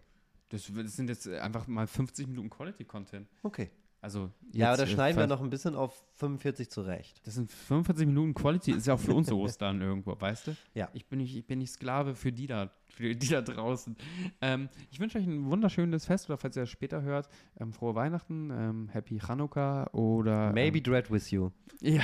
[0.49, 3.27] Das, das sind jetzt äh, einfach mal 50 Minuten Quality-Content.
[3.43, 3.71] Okay.
[4.03, 7.25] Also Ja, aber da jetzt, äh, schneiden wir noch ein bisschen auf 45 zurecht.
[7.25, 10.57] Das sind 45 Minuten Quality, ist ja auch für uns Ostern irgendwo, weißt du?
[10.73, 10.89] Ja.
[10.91, 13.95] Ich bin nicht, ich bin nicht Sklave für die da, für die da draußen.
[14.41, 17.95] Ähm, ich wünsche euch ein wunderschönes Fest oder falls ihr das später hört, ähm, frohe
[17.95, 20.51] Weihnachten, ähm, Happy Chanukka oder.
[20.51, 21.51] Maybe Ähm, Dread with you.
[21.79, 22.01] ja.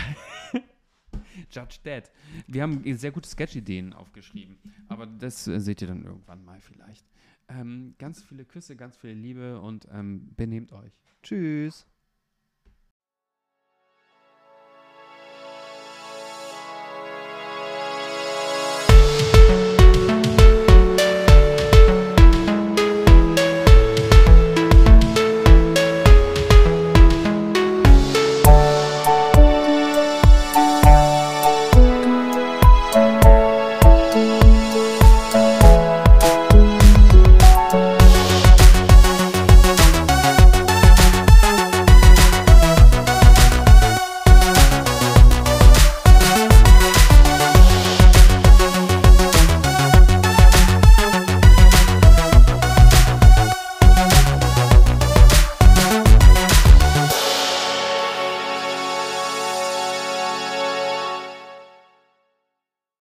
[1.51, 2.03] Judge Dead.
[2.47, 7.05] Wir haben sehr gute Sketch-Ideen aufgeschrieben, aber das äh, seht ihr dann irgendwann mal vielleicht.
[7.49, 10.93] Ähm, ganz viele Küsse, ganz viel Liebe und ähm, benehmt euch.
[11.23, 11.87] Tschüss.